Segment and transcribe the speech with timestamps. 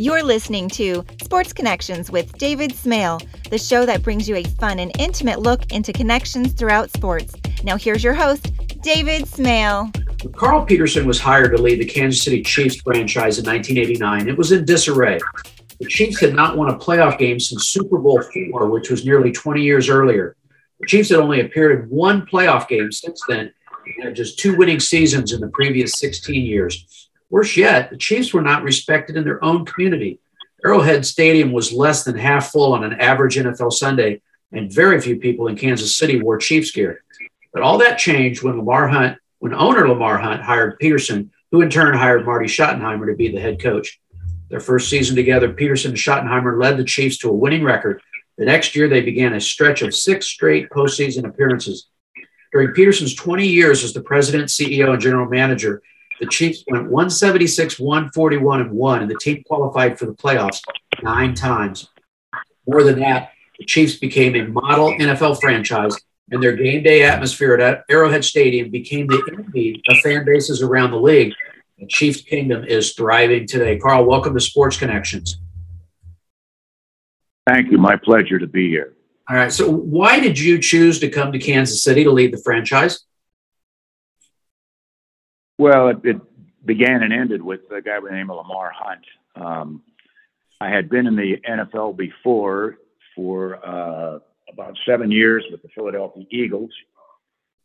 [0.00, 4.78] You're listening to Sports Connections with David Smale, the show that brings you a fun
[4.78, 7.34] and intimate look into connections throughout sports.
[7.64, 9.90] Now, here's your host, David Smale.
[10.36, 14.28] Carl Peterson was hired to lead the Kansas City Chiefs franchise in 1989.
[14.28, 15.18] It was in disarray.
[15.80, 19.32] The Chiefs had not won a playoff game since Super Bowl IV, which was nearly
[19.32, 20.36] 20 years earlier.
[20.78, 23.52] The Chiefs had only appeared in one playoff game since then
[23.96, 27.07] and had just two winning seasons in the previous 16 years.
[27.30, 30.20] Worse yet, the Chiefs were not respected in their own community.
[30.64, 35.16] Arrowhead Stadium was less than half full on an average NFL Sunday, and very few
[35.16, 37.04] people in Kansas City wore Chiefs gear.
[37.52, 41.70] But all that changed when Lamar Hunt, when owner Lamar Hunt hired Peterson, who in
[41.70, 44.00] turn hired Marty Schottenheimer to be the head coach.
[44.48, 48.02] Their first season together, Peterson and Schottenheimer led the Chiefs to a winning record.
[48.36, 51.88] The next year, they began a stretch of six straight postseason appearances.
[52.52, 55.82] During Peterson's 20 years as the president, CEO, and general manager,
[56.20, 60.60] the Chiefs went 176, 141, and 1, and the team qualified for the playoffs
[61.02, 61.88] nine times.
[62.66, 65.96] More than that, the Chiefs became a model NFL franchise,
[66.30, 70.90] and their game day atmosphere at Arrowhead Stadium became the envy of fan bases around
[70.90, 71.32] the league.
[71.78, 73.78] The Chiefs Kingdom is thriving today.
[73.78, 75.38] Carl, welcome to Sports Connections.
[77.46, 77.78] Thank you.
[77.78, 78.94] My pleasure to be here.
[79.30, 79.52] All right.
[79.52, 83.00] So, why did you choose to come to Kansas City to lead the franchise?
[85.58, 86.20] Well, it, it,
[86.64, 89.04] began and ended with a guy by the name of Lamar Hunt.
[89.34, 89.82] Um,
[90.60, 92.76] I had been in the NFL before
[93.16, 94.18] for uh,
[94.52, 96.70] about seven years with the Philadelphia Eagles.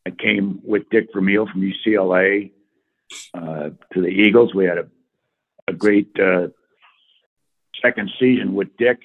[0.05, 2.51] I came with Dick Vermeil from UCLA
[3.33, 4.53] uh, to the Eagles.
[4.53, 4.87] We had a,
[5.67, 6.47] a great uh,
[7.81, 8.99] second season with Dick.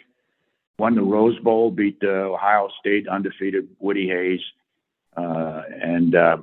[0.78, 4.40] Won the Rose Bowl, beat uh, Ohio State, undefeated Woody Hayes,
[5.16, 6.36] uh, and uh,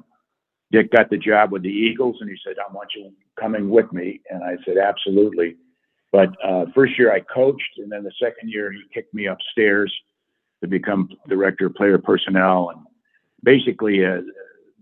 [0.75, 3.93] Dick got the job with the Eagles, and he said, "I want you coming with
[3.93, 5.55] me." And I said, "Absolutely."
[6.11, 9.93] But uh, first year I coached, and then the second year he kicked me upstairs
[10.61, 12.81] to become director of player personnel and
[13.41, 14.21] basically a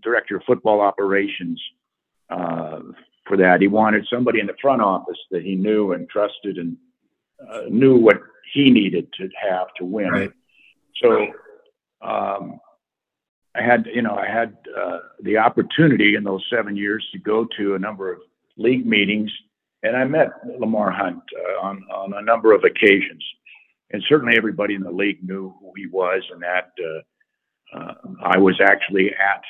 [0.02, 1.62] director of football operations.
[2.28, 2.80] Uh,
[3.26, 6.76] for that, he wanted somebody in the front office that he knew and trusted and
[7.48, 8.16] uh, knew what
[8.52, 10.10] he needed to have to win.
[10.10, 10.32] Right.
[11.02, 11.26] So
[12.02, 12.60] um,
[13.54, 17.46] I had, you know, I had uh, the opportunity in those seven years to go
[17.56, 18.18] to a number of
[18.56, 19.30] league meetings,
[19.82, 23.24] and I met Lamar Hunt uh, on on a number of occasions,
[23.92, 27.94] and certainly everybody in the league knew who he was, and that uh, uh
[28.24, 29.42] I was actually at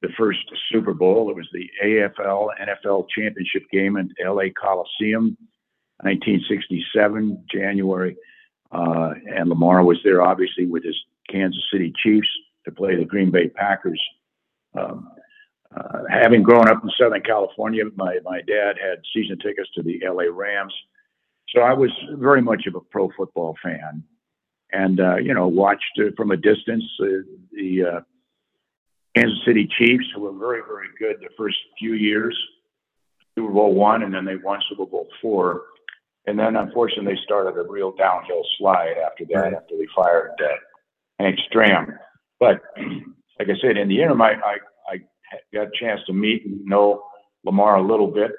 [0.00, 0.40] the first
[0.70, 1.30] Super Bowl.
[1.30, 5.36] It was the AFL NFL championship game in LA Coliseum,
[6.00, 8.16] 1967 January,
[8.72, 10.96] uh, and Lamar was there obviously with his
[11.28, 12.28] Kansas City Chiefs
[12.64, 14.00] to play the Green Bay Packers.
[14.78, 15.10] Um,
[15.76, 20.00] uh, having grown up in Southern California, my, my dad had season tickets to the
[20.04, 20.74] LA Rams.
[21.48, 24.04] So I was very much of a pro football fan
[24.72, 27.06] and, uh, you know, watched uh, from a distance uh,
[27.52, 28.00] the uh,
[29.16, 32.36] Kansas City Chiefs, who were very, very good the first few years.
[33.36, 35.62] Super Bowl one, and then they won Super Bowl four.
[36.26, 40.56] And then, unfortunately, they started a real downhill slide after that, after they fired uh,
[41.18, 41.96] Hank Stram.
[42.40, 42.60] But
[43.38, 44.56] like I said, in the interim, I, I,
[44.88, 44.96] I
[45.52, 47.04] got a chance to meet and know
[47.44, 48.32] Lamar a little bit.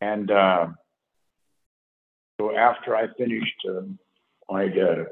[0.00, 0.68] And uh,
[2.40, 3.82] so after I finished uh,
[4.50, 5.04] my uh,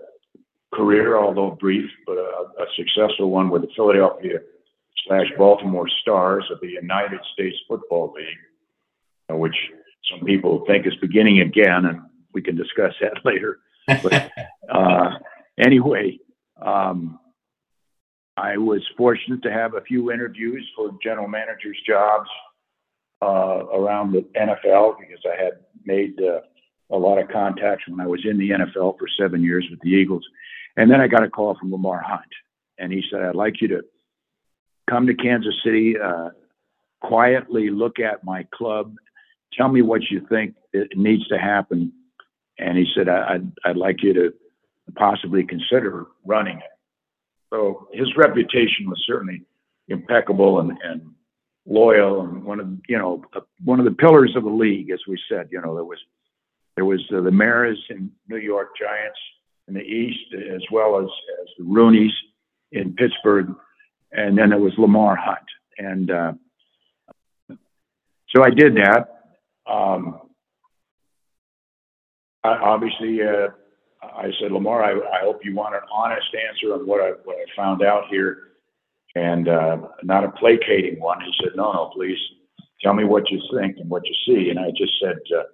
[0.75, 4.39] career, although brief, but a, a, successful one with the Philadelphia
[5.07, 9.57] slash Baltimore Stars of the United States Football League, uh, which
[10.11, 12.01] some people think is beginning again, and
[12.33, 13.59] we can discuss that later.
[13.87, 14.31] But
[14.69, 15.11] uh,
[15.59, 16.19] anyway,
[16.61, 17.19] um,
[18.37, 22.29] I was fortunate to have a few interviews for general managers' jobs
[23.23, 25.53] uh, around the NFL because I had
[25.85, 26.41] made uh,
[26.91, 29.91] a lot of contacts when I was in the NFL for seven years with the
[29.91, 30.25] Eagles.
[30.77, 32.29] And then I got a call from Lamar Hunt,
[32.79, 33.83] and he said, I'd like you to
[34.89, 36.31] come to Kansas City, uh,
[37.01, 38.95] quietly look at my club,
[39.55, 41.93] tell me what you think it needs to happen.
[42.59, 44.35] And he said, I'd, I'd like you to
[44.95, 46.76] possibly consider running it.
[47.51, 49.43] So his reputation was certainly
[49.89, 51.03] impeccable and, and
[51.67, 53.25] loyal and one of you know
[53.65, 55.49] one of the pillars of the league, as we said.
[55.51, 55.99] You know there was
[56.77, 59.19] there was uh, the Maras and New York Giants
[59.69, 61.09] in the East, as well as
[61.43, 62.13] as the Rooneys
[62.73, 63.55] in Pittsburgh,
[64.13, 65.39] and then there was Lamar Hunt,
[65.79, 66.33] and uh,
[68.35, 69.09] so I did that.
[69.71, 70.21] Um,
[72.45, 73.49] I, obviously, uh,
[74.15, 77.37] I said, Lamar, I, I hope you want an honest answer on what I what
[77.37, 78.49] I found out here,
[79.15, 81.21] and uh, not a placating one.
[81.21, 82.19] He said, No, no, please
[82.83, 84.51] tell me what you think and what you see.
[84.51, 85.45] And I just said, uh,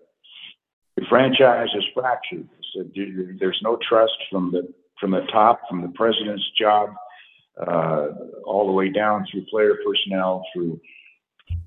[0.97, 2.49] the franchise is fractured.
[2.75, 6.91] So there's no trust from the from the top, from the president's job,
[7.61, 8.09] uh,
[8.45, 10.81] all the way down through player personnel, through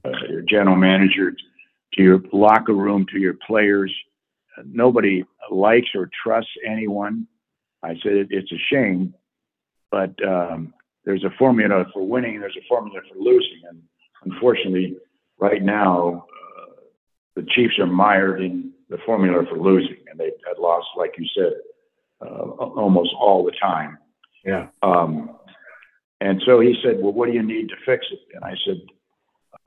[0.05, 1.33] uh, your general manager,
[1.93, 3.93] to your locker room, to your players.
[4.63, 7.27] Nobody likes or trusts anyone.
[7.83, 9.13] I said it, it's a shame,
[9.91, 10.73] but um,
[11.03, 12.39] there's a formula for winning.
[12.39, 13.81] There's a formula for losing, and
[14.23, 14.97] unfortunately,
[15.39, 16.25] right now,
[16.57, 16.81] uh,
[17.35, 21.27] the Chiefs are mired in the formula for losing, and they've had lost, like you
[21.35, 21.53] said,
[22.21, 23.97] uh, almost all the time.
[24.43, 24.67] Yeah.
[24.81, 25.37] Um,
[26.21, 28.81] and so he said, "Well, what do you need to fix it?" And I said,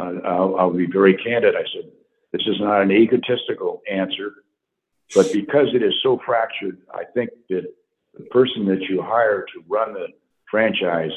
[0.00, 1.90] uh, I'll, "I'll be very candid." I said,
[2.32, 4.44] "This is not an egotistical answer,
[5.14, 7.64] but because it is so fractured, I think that
[8.14, 10.08] the person that you hire to run the
[10.50, 11.12] franchise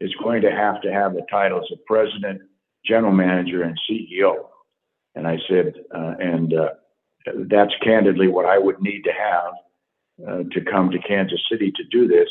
[0.00, 2.42] is going to have to have the titles of president,
[2.84, 4.46] general manager, and CEO."
[5.14, 6.70] And I said, uh, "And uh,
[7.48, 9.52] that's candidly what I would need to have
[10.28, 12.28] uh, to come to Kansas City to do this."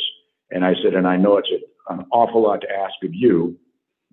[0.51, 1.59] And I said, "And I know it's a
[1.89, 3.57] an awful lot to ask of you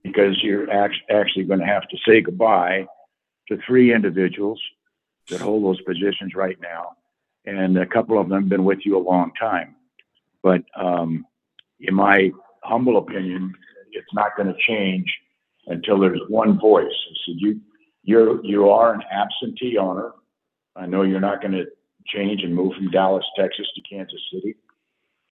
[0.02, 2.86] because you're actually going to have to say goodbye
[3.48, 4.60] to three individuals
[5.28, 6.96] that hold those positions right now.
[7.44, 9.76] And a couple of them have been with you a long time.
[10.42, 11.26] But um,
[11.80, 12.30] in my
[12.62, 13.54] humble opinion,
[13.92, 15.12] it's not going to change
[15.66, 16.84] until there's one voice.
[17.24, 17.60] So you,
[18.02, 20.12] you're, you are an absentee owner.
[20.74, 21.64] I know you're not going to
[22.06, 24.56] change and move from Dallas, Texas to Kansas City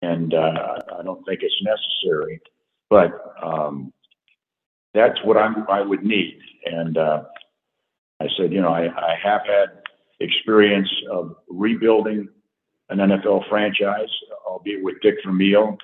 [0.01, 2.41] and uh, I don't think it's necessary.
[2.89, 3.11] But
[3.43, 3.91] um,
[4.93, 6.39] that's what I'm, I would need.
[6.65, 7.23] And uh,
[8.19, 9.76] I said, you know, I, I have had
[10.19, 12.27] experience of rebuilding
[12.89, 14.09] an NFL franchise,
[14.47, 15.77] albeit with Dick Vermeil.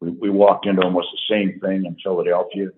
[0.00, 2.68] We, we walked into almost the same thing in Philadelphia.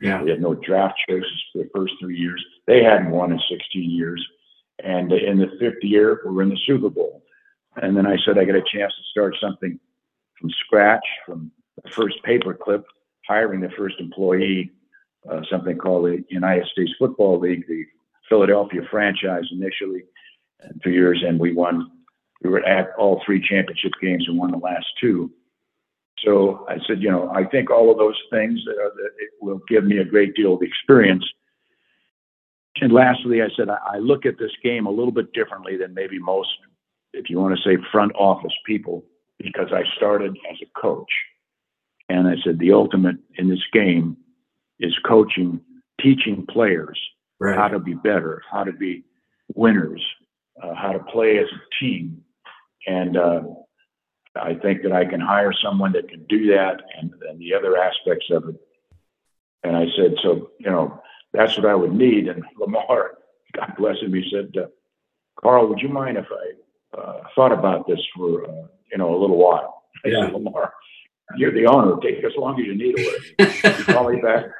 [0.00, 0.22] Yeah.
[0.22, 2.44] We had no draft choices for the first three years.
[2.66, 4.24] They hadn't won in 16 years.
[4.82, 7.22] And in the fifth year, we were in the Super Bowl.
[7.76, 9.78] And then I said, I got a chance to start something
[10.40, 11.50] from scratch, from
[11.82, 12.84] the first paperclip,
[13.26, 14.72] hiring the first employee,
[15.30, 17.84] uh, something called the United States Football League, the
[18.28, 20.04] Philadelphia franchise initially,
[20.82, 21.90] two years, and we won.
[22.42, 25.30] We were at all three championship games and won the last two.
[26.24, 29.30] So I said, you know, I think all of those things that, are, that it
[29.40, 31.24] will give me a great deal of experience.
[32.80, 35.94] And lastly, I said, I, I look at this game a little bit differently than
[35.94, 36.50] maybe most,
[37.12, 39.04] if you want to say, front office people
[39.38, 41.10] because I started as a coach.
[42.08, 44.16] And I said, the ultimate in this game
[44.78, 45.60] is coaching,
[46.00, 47.00] teaching players
[47.40, 47.56] right.
[47.56, 49.04] how to be better, how to be
[49.54, 50.04] winners,
[50.62, 52.22] uh, how to play as a team.
[52.86, 53.42] And uh,
[54.36, 57.76] I think that I can hire someone that can do that and, and the other
[57.78, 58.56] aspects of it.
[59.62, 61.00] And I said, so, you know,
[61.32, 62.28] that's what I would need.
[62.28, 63.12] And Lamar,
[63.56, 64.66] God bless him, he said, uh,
[65.40, 69.20] Carl, would you mind if I uh, thought about this for uh, you know, a
[69.20, 69.82] little while.
[70.04, 70.28] Yeah.
[70.32, 70.72] Lamar,
[71.36, 71.96] you're the owner.
[72.00, 73.86] Take as long as you need it.
[73.86, 74.46] call me back.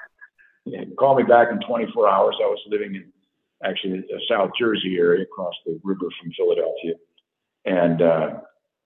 [0.67, 2.37] Yeah, call me back in 24 hours.
[2.43, 3.13] I was living in
[3.65, 6.95] actually the South Jersey area across the river from Philadelphia.
[7.65, 8.31] And uh,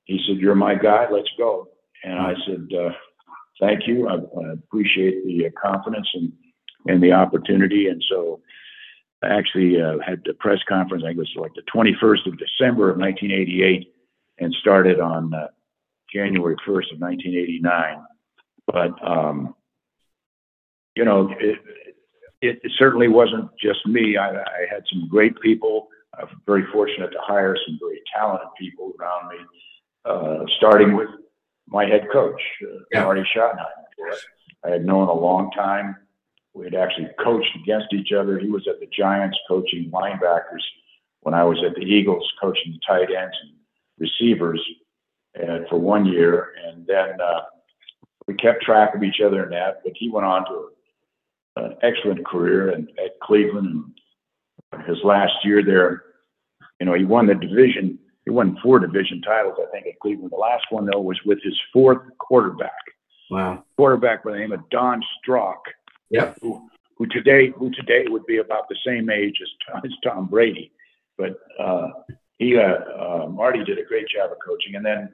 [0.04, 1.06] he said, You're my guy.
[1.10, 1.68] Let's go.
[2.04, 2.90] And I said, uh,
[3.60, 4.08] Thank you.
[4.08, 6.32] I, I appreciate the uh, confidence and,
[6.86, 7.88] and the opportunity.
[7.88, 8.40] And so
[9.22, 12.38] I actually uh, had the press conference, I think it was like the 21st of
[12.38, 13.92] December of 1988
[14.38, 15.48] and started on uh,
[16.12, 18.04] January 1st of 1989.
[18.66, 19.54] But, um,
[20.94, 21.30] you know,
[22.40, 24.16] it, it, certainly wasn't just me.
[24.16, 25.88] I, I had some great people.
[26.18, 29.36] I was very fortunate to hire some very talented people around me,
[30.04, 31.08] uh, starting with
[31.66, 33.04] my head coach, uh, yeah.
[33.04, 34.16] Marty Schottenheimer.
[34.64, 35.96] I had known a long time.
[36.54, 38.38] We had actually coached against each other.
[38.38, 40.62] He was at the Giants coaching linebackers
[41.20, 43.52] when I was at the Eagles coaching tight ends and
[43.98, 44.60] receivers
[45.40, 47.40] uh, for one year, and then uh,
[48.26, 49.82] we kept track of each other in that.
[49.84, 50.70] But he went on to
[51.64, 53.84] an excellent career in, at Cleveland.
[54.72, 56.02] And his last year there,
[56.80, 57.98] you know, he won the division.
[58.24, 60.32] He won four division titles, I think, at Cleveland.
[60.32, 62.70] The last one though was with his fourth quarterback.
[63.30, 63.64] Wow.
[63.76, 65.62] Quarterback by the name of Don Strock.
[66.10, 66.38] Yep.
[66.40, 70.72] Who, who today, who today would be about the same age as, as Tom Brady,
[71.16, 71.88] but uh,
[72.38, 75.12] he uh, uh, Marty did a great job of coaching, and then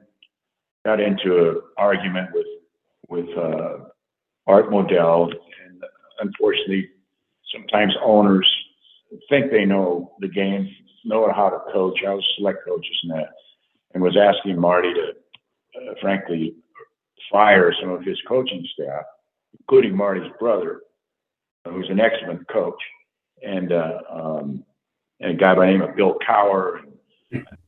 [0.85, 2.47] got into an argument with
[3.09, 3.77] with uh,
[4.47, 5.83] Art Modell, and
[6.19, 6.89] unfortunately,
[7.53, 8.49] sometimes owners
[9.29, 10.69] think they know the game,
[11.03, 11.99] know how to coach.
[12.05, 13.29] I was select coaches in that,
[13.93, 15.09] and was asking Marty to,
[15.79, 16.55] uh, frankly,
[17.31, 19.03] fire some of his coaching staff,
[19.59, 20.81] including Marty's brother,
[21.67, 22.81] who's an excellent coach,
[23.41, 24.63] and uh, um,
[25.19, 26.79] and a guy by the name of Bill Cowher.
[26.79, 26.91] And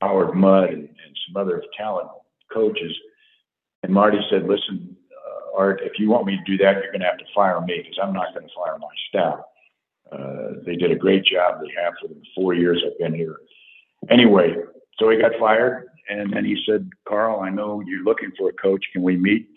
[0.01, 2.09] Howard Mudd and, and some other talent
[2.53, 2.95] coaches.
[3.83, 4.96] And Marty said, "Listen,
[5.57, 7.77] Art, if you want me to do that, you're going to have to fire me
[7.77, 9.39] because I'm not going to fire my staff.
[10.11, 11.59] Uh, they did a great job.
[11.59, 13.37] They have for the four years I've been here.
[14.09, 14.53] Anyway,
[14.99, 18.53] so he got fired, and then he said, "Carl, I know you're looking for a
[18.53, 18.85] coach.
[18.93, 19.49] Can we meet?"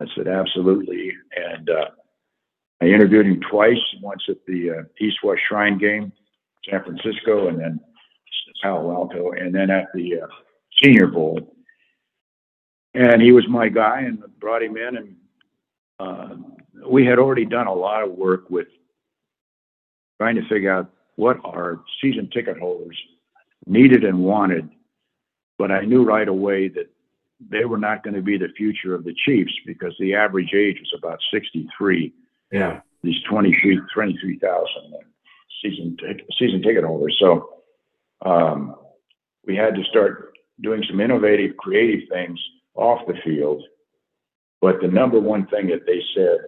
[0.00, 1.86] I said, "Absolutely." And uh,
[2.80, 3.80] I interviewed him twice.
[4.02, 6.12] Once at the uh, East West Shrine game,
[6.70, 7.80] San Francisco, and then
[8.62, 10.26] Palo Alto, and then at the uh,
[10.82, 11.55] Senior Bowl.
[12.96, 15.16] And he was my guy, and brought him in, and
[16.00, 16.36] uh,
[16.88, 18.68] we had already done a lot of work with
[20.18, 22.98] trying to figure out what our season ticket holders
[23.66, 24.70] needed and wanted.
[25.58, 26.90] But I knew right away that
[27.50, 30.78] they were not going to be the future of the Chiefs because the average age
[30.80, 32.14] was about 63.
[32.50, 32.80] Yeah.
[33.02, 34.66] These 23, 23,000
[35.62, 35.96] season,
[36.38, 37.16] season ticket holders.
[37.20, 37.50] So
[38.24, 38.74] um,
[39.46, 42.40] we had to start doing some innovative, creative things
[42.76, 43.62] off the field.
[44.60, 46.38] But the number one thing that they said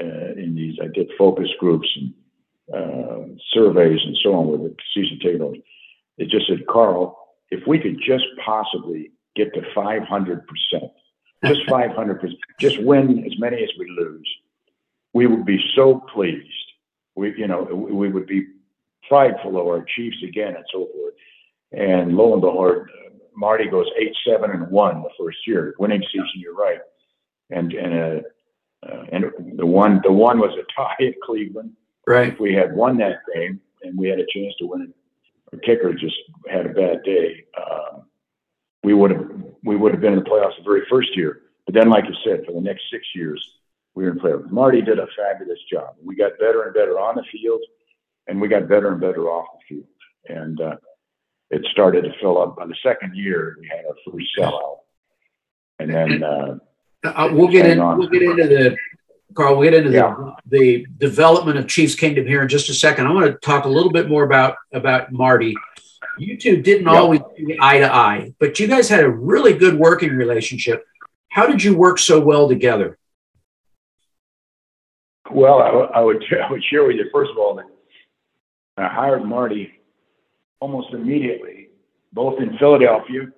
[0.00, 2.14] uh, in these, I did focus groups and
[2.74, 5.62] uh, surveys and so on with the season ticket holders.
[6.16, 7.16] They just said, Carl,
[7.50, 10.42] if we could just possibly get to 500%,
[11.44, 14.28] just 500%, just win as many as we lose,
[15.12, 16.44] we would be so pleased.
[17.14, 18.46] We, you know, we would be
[19.08, 21.14] prideful of our Chiefs again and so forth.
[21.72, 22.88] And lo and behold,
[23.38, 26.26] Marty goes eight, seven, and one the first year, winning season.
[26.34, 26.80] You're right,
[27.50, 29.24] and and uh, uh, and
[29.56, 31.72] the one the one was a tie at Cleveland.
[32.06, 32.32] Right.
[32.32, 34.90] If we had won that game and we had a chance to win it,
[35.52, 36.16] our kicker just
[36.48, 37.44] had a bad day.
[37.56, 38.04] Um,
[38.82, 39.30] we would have
[39.62, 41.42] we would have been in the playoffs the very first year.
[41.64, 43.40] But then, like you said, for the next six years,
[43.94, 44.50] we were in playoffs.
[44.50, 45.94] Marty did a fabulous job.
[46.02, 47.60] We got better and better on the field,
[48.26, 49.88] and we got better and better off the field.
[50.28, 50.76] And uh,
[51.50, 52.56] it started to fill up.
[52.56, 54.78] By the second year, we had our first sellout,
[55.78, 56.58] and then uh,
[57.04, 57.78] uh, we'll get in.
[57.78, 58.76] We'll get into the
[59.34, 59.56] Carl.
[59.56, 60.14] We'll get into Yeah.
[60.46, 63.06] the, the development of Chiefs Kingdom here in just a second.
[63.06, 65.54] I want to talk a little bit more about about Marty.
[66.18, 66.98] You two didn't Yeah.
[66.98, 67.20] always
[67.60, 70.84] eye to eye, but you guys had a really good working relationship.
[71.30, 72.98] How did you work so well together?
[75.30, 77.66] Well, I, would- I would I would share with you first of all that
[78.76, 79.72] I hired Marty
[80.60, 81.68] almost immediately,
[82.12, 83.28] both in Philadelphia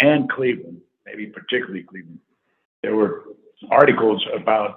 [0.00, 2.20] and Cleveland, maybe particularly Cleveland.
[2.82, 3.24] There were
[3.70, 4.76] articles about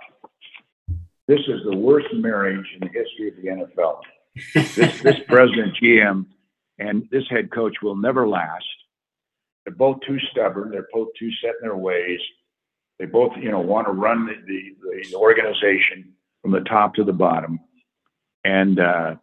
[1.27, 3.99] this is the worst marriage in the history of the NFL.
[4.53, 6.25] This this president GM
[6.79, 8.65] and this head coach will never last.
[9.65, 10.71] They're both too stubborn.
[10.71, 12.19] They're both too set in their ways.
[12.97, 17.03] They both, you know, want to run the, the, the organization from the top to
[17.03, 17.59] the bottom.
[18.43, 19.15] And uh,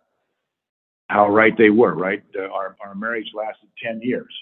[1.08, 2.22] how right they were, right?
[2.38, 4.34] Our, our marriage lasted 10 years.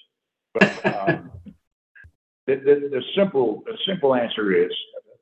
[0.55, 1.31] But um,
[2.47, 4.73] the, the, the simple the simple answer is,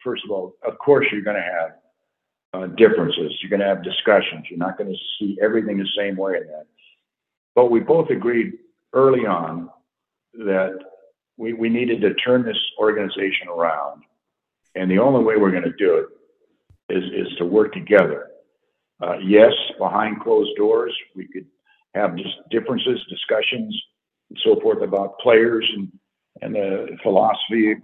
[0.02, 1.72] first of all, of course you're going to have
[2.54, 3.32] uh, differences.
[3.40, 4.46] You're going to have discussions.
[4.48, 6.66] You're not going to see everything the same way that.
[7.54, 8.54] But we both agreed
[8.92, 9.70] early on
[10.34, 10.78] that
[11.36, 14.02] we, we needed to turn this organization around.
[14.74, 18.28] And the only way we're going to do it is, is to work together.
[19.04, 21.46] Uh, yes, behind closed doors, we could
[21.94, 23.78] have just differences, discussions,
[24.30, 25.92] and so forth about players and,
[26.40, 27.74] and the philosophy,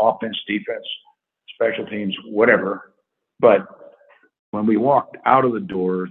[0.00, 0.86] offense, defense,
[1.54, 2.94] special teams, whatever.
[3.40, 3.66] But
[4.52, 6.08] when we walked out of the door,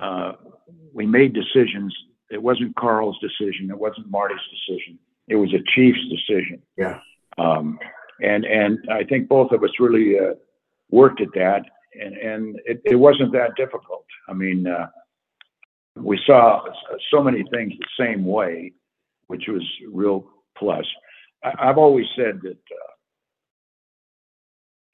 [0.00, 0.32] uh,
[0.92, 1.94] we made decisions.
[2.30, 3.70] It wasn't Carl's decision.
[3.70, 4.98] It wasn't Marty's decision.
[5.28, 6.60] It was a Chiefs decision.
[6.76, 6.98] Yeah.
[7.38, 7.78] Um,
[8.20, 10.34] and and I think both of us really uh,
[10.90, 11.62] worked at that,
[12.00, 14.04] and and it, it wasn't that difficult.
[14.28, 14.86] I mean, uh,
[15.96, 16.62] we saw
[17.10, 18.72] so many things the same way,
[19.26, 20.86] which was real plus.
[21.44, 22.92] I, I've always said that uh,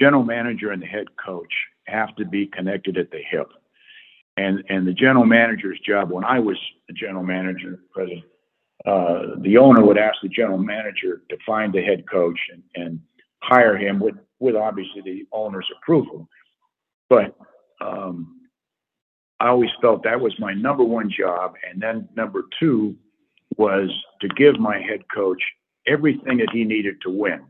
[0.00, 1.52] general manager and the head coach
[1.86, 3.48] have to be connected at the hip.
[4.36, 8.24] And and the general manager's job when I was the general manager, president,
[8.86, 13.00] uh, the owner would ask the general manager to find the head coach and, and
[13.42, 16.28] hire him with with obviously the owner's approval.
[17.08, 17.36] But
[17.80, 18.40] um,
[19.40, 22.96] I always felt that was my number one job, and then number two
[23.56, 25.42] was to give my head coach
[25.86, 27.44] everything that he needed to win,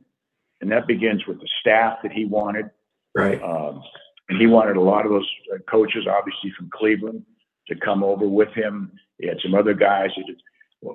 [0.60, 2.70] and that begins with the staff that he wanted.
[3.14, 3.42] Right.
[3.42, 3.82] Um,
[4.28, 7.24] and he wanted a lot of those uh, coaches, obviously from Cleveland,
[7.68, 8.92] to come over with him.
[9.18, 10.10] He had some other guys.
[10.14, 10.36] Did,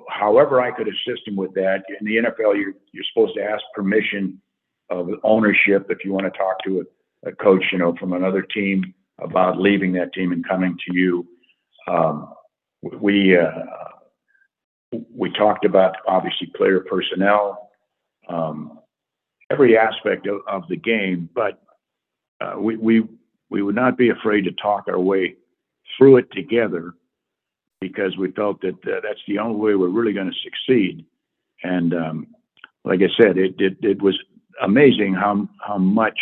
[0.08, 1.82] however, I could assist him with that.
[2.00, 4.40] In the NFL, you're you're supposed to ask permission
[4.90, 6.80] of ownership if you want to talk to
[7.26, 11.26] a, coach, you know, from another team about leaving that team and coming to you.
[11.86, 12.32] Um,
[12.82, 13.50] we uh,
[15.14, 17.70] we talked about obviously player personnel,
[18.28, 18.78] um,
[19.50, 21.62] every aspect of, of the game, but
[22.40, 23.04] uh, we, we
[23.50, 25.36] we would not be afraid to talk our way
[25.96, 26.94] through it together
[27.80, 31.04] because we felt that uh, that's the only way we're really going to succeed.
[31.62, 32.26] And um,
[32.84, 34.18] like I said, it, it it was
[34.62, 36.18] amazing how how much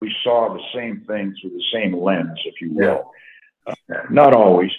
[0.00, 3.10] we saw the same thing through the same lens, if you will.
[3.66, 3.74] Uh,
[4.10, 4.70] not always,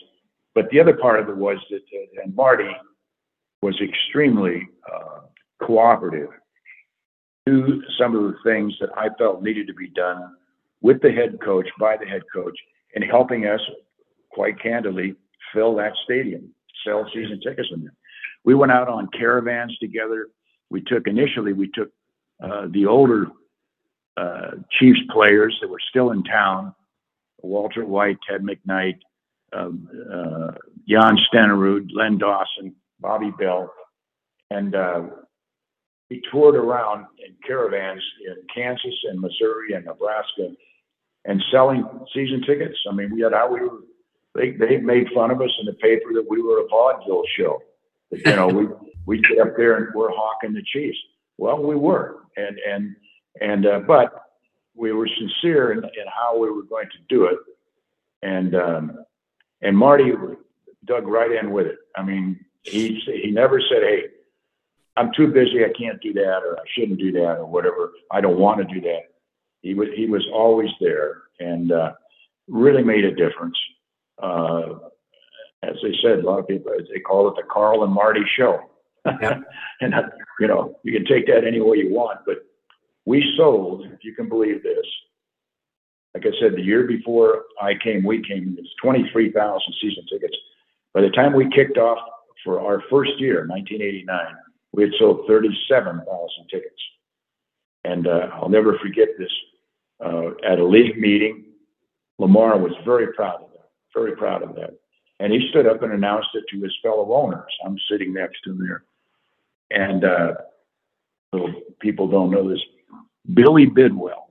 [0.56, 2.70] but the other part of it was that, uh, and Marty
[3.62, 5.22] was extremely uh,
[5.62, 6.30] cooperative
[7.48, 10.36] do some of the things that I felt needed to be done
[10.82, 12.58] with the head coach, by the head coach,
[12.94, 13.62] and helping us,
[14.32, 15.16] quite candidly,
[15.54, 16.54] fill that stadium,
[16.86, 17.94] sell season tickets in there.
[18.44, 20.28] We went out on caravans together.
[20.70, 21.90] We took initially we took
[22.44, 23.28] uh, the older
[24.18, 26.74] uh, Chiefs players that were still in town,
[27.42, 29.00] Walter White, Ted McKnight,
[29.54, 30.52] um, uh,
[30.88, 33.72] Jan Stenerud, Len Dawson, Bobby Bell,
[34.50, 35.04] and uh,
[36.10, 40.50] we toured around in caravans in Kansas and Missouri and Nebraska
[41.26, 42.78] and selling season tickets.
[42.90, 43.80] I mean, we had how we were,
[44.34, 47.62] they, they made fun of us in the paper that we were a vaudeville show.
[48.12, 48.68] You know, we,
[49.06, 50.98] we get up there and we're hawking the Chiefs.
[51.38, 52.20] Well, we were.
[52.38, 52.96] And, and,
[53.42, 54.14] and, uh, but
[54.76, 57.38] we were sincere in, in how we were going to do it.
[58.22, 59.06] And, um,
[59.62, 60.12] and Marty
[60.86, 61.78] dug right in with it.
[61.96, 64.04] I mean, he, he never said, Hey,
[64.98, 65.64] I'm too busy.
[65.64, 67.92] I can't do that, or I shouldn't do that, or whatever.
[68.12, 69.04] I don't want to do that.
[69.62, 71.94] He was he was always there and uh,
[72.48, 73.58] really made a difference.
[74.22, 74.80] Uh,
[75.64, 78.60] as they said, a lot of people they call it the Carl and Marty show.
[79.06, 79.40] Yeah.
[79.82, 80.04] and uh,
[80.40, 82.47] you know you can take that any way you want, but
[83.08, 84.86] we sold, if you can believe this.
[86.14, 88.58] Like I said, the year before I came, we came.
[88.60, 90.36] It's 23,000 season tickets.
[90.94, 92.00] By the time we kicked off
[92.44, 94.36] for our first year, 1989
[94.74, 96.04] we had sold 37,000
[96.52, 96.82] tickets.
[97.86, 99.32] And uh, I'll never forget this.
[100.04, 101.46] Uh, at a league meeting,
[102.20, 104.78] Lamar was very proud of that, very proud of that.
[105.20, 107.52] And he stood up and announced it to his fellow owners.
[107.66, 108.84] I'm sitting next to him there.
[109.72, 110.34] And uh,
[111.80, 112.62] people don't know this.
[113.34, 114.28] Billy Bidwill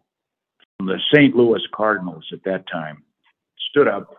[0.79, 1.35] from the St.
[1.35, 3.03] Louis Cardinals at that time
[3.71, 4.15] stood up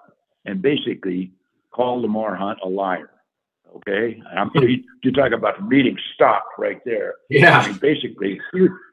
[0.45, 1.31] and basically
[1.71, 3.11] called Lamar Hunt a liar.
[3.75, 4.87] Okay, I mean, hmm.
[5.03, 7.15] you talk about the meeting stop right there.
[7.29, 8.39] Yeah, mean, basically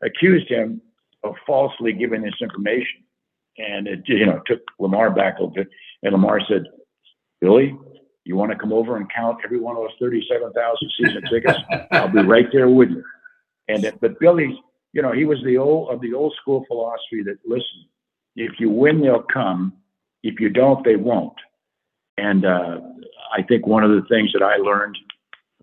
[0.03, 0.81] accused him
[1.23, 3.05] of falsely giving this information,
[3.57, 5.69] and it you know took Lamar back a little bit.
[6.03, 6.65] And Lamar said,
[7.41, 7.79] "Billy,
[8.25, 11.59] you want to come over and count every one of those thirty-seven thousand season tickets?
[11.93, 13.05] I'll be right there with you."
[13.69, 14.61] And but Billy,
[14.95, 17.87] you know, he was the old of the old school philosophy that listen,
[18.37, 19.75] if you win, they'll come.
[20.23, 21.35] If you don't, they won't.
[22.17, 22.79] And uh,
[23.37, 24.97] I think one of the things that I learned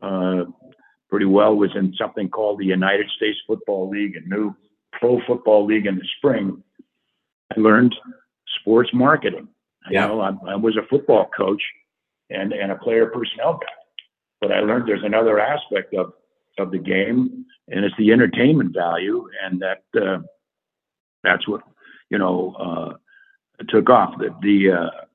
[0.01, 0.51] uh,
[1.09, 4.53] pretty well was in something called the United States Football League, a new
[4.91, 6.61] pro football league in the spring.
[7.55, 7.95] I learned
[8.59, 9.47] sports marketing.
[9.89, 10.03] Yeah.
[10.03, 11.63] You know, I, I was a football coach
[12.29, 13.67] and, and a player personnel guy,
[14.41, 16.13] but I learned there's another aspect of,
[16.59, 19.27] of the game and it's the entertainment value.
[19.43, 20.19] And that, uh,
[21.23, 21.61] that's what,
[22.09, 25.05] you know, uh, took off the, the, uh,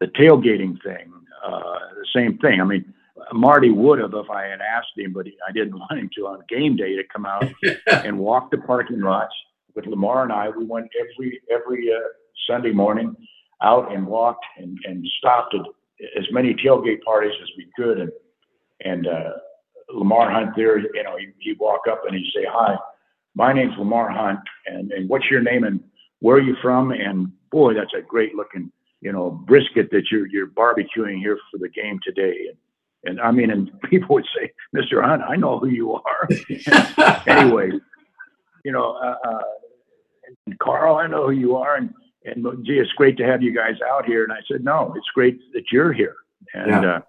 [0.00, 1.12] the tailgating thing,
[1.44, 2.60] uh, the same thing.
[2.60, 2.92] I mean,
[3.32, 6.26] Marty would have if I had asked him, but he, I didn't want him to
[6.26, 7.44] on game day to come out
[7.86, 9.34] and walk the parking lots
[9.74, 10.48] with Lamar and I.
[10.48, 12.08] We went every every uh,
[12.48, 13.14] Sunday morning
[13.62, 15.60] out and walked and, and stopped at
[16.18, 18.00] as many tailgate parties as we could.
[18.00, 18.12] And
[18.82, 19.32] and uh,
[19.94, 22.76] Lamar Hunt there, you know, he, he'd walk up and he'd say, "Hi,
[23.34, 25.80] my name's Lamar Hunt, and and what's your name and
[26.20, 30.26] where are you from?" And boy, that's a great looking you know, brisket that you're
[30.26, 32.48] you're barbecuing here for the game today.
[32.48, 32.56] And,
[33.04, 35.02] and I mean, and people would say, Mr.
[35.02, 36.28] Hunt, I know who you are.
[37.26, 37.70] anyway,
[38.64, 39.42] you know, uh, uh,
[40.46, 41.76] and Carl, I know who you are.
[41.76, 41.92] And,
[42.24, 44.22] and gee, it's great to have you guys out here.
[44.22, 46.16] And I said, no, it's great that you're here.
[46.52, 46.96] And yeah.
[46.96, 47.00] uh,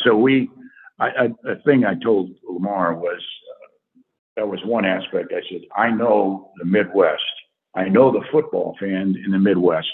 [0.00, 0.48] so we,
[0.98, 4.00] I, I, a thing I told Lamar was, uh,
[4.36, 5.32] that was one aspect.
[5.32, 7.22] I said, I know the Midwest.
[7.74, 9.88] I know the football fan in the Midwest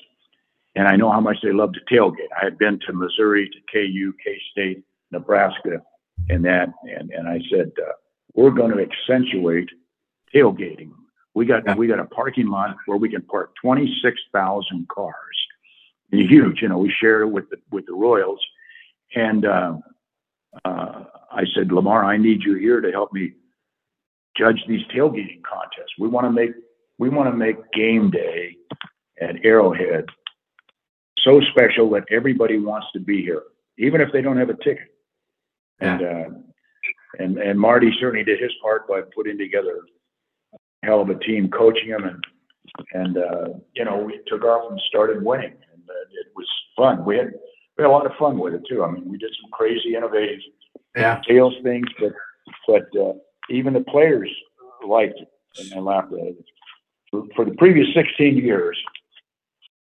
[0.76, 2.32] and I know how much they love to tailgate.
[2.40, 5.82] I had been to Missouri, to KU, K State, Nebraska,
[6.28, 7.92] and that, and and I said uh,
[8.34, 9.68] we're going to accentuate
[10.34, 10.90] tailgating.
[11.34, 11.74] We got yeah.
[11.74, 15.14] we got a parking lot where we can park twenty six thousand cars.
[16.10, 16.78] huge, you know.
[16.78, 18.44] We share it with the with the Royals,
[19.14, 19.76] and uh,
[20.64, 23.32] uh, I said, Lamar, I need you here to help me
[24.36, 25.92] judge these tailgating contests.
[25.98, 26.50] We want to make
[26.98, 28.56] we want to make game day
[29.20, 30.06] at Arrowhead
[31.24, 33.42] so special that everybody wants to be here,
[33.78, 34.88] even if they don't have a ticket.
[35.80, 36.30] And uh,
[37.18, 39.80] and and Marty certainly did his part by putting together
[40.52, 42.24] a hell of a team, coaching them, and
[42.92, 47.04] and uh, you know we took off and started winning, and uh, it was fun.
[47.04, 47.32] We had
[47.76, 48.84] we had a lot of fun with it too.
[48.84, 50.40] I mean, we did some crazy, innovative
[50.96, 51.20] Yeah.
[51.28, 52.12] sales things, but
[52.66, 53.14] but uh,
[53.50, 54.30] even the players
[54.86, 56.44] liked it and, and laughed at it.
[57.10, 58.78] For, for the previous 16 years,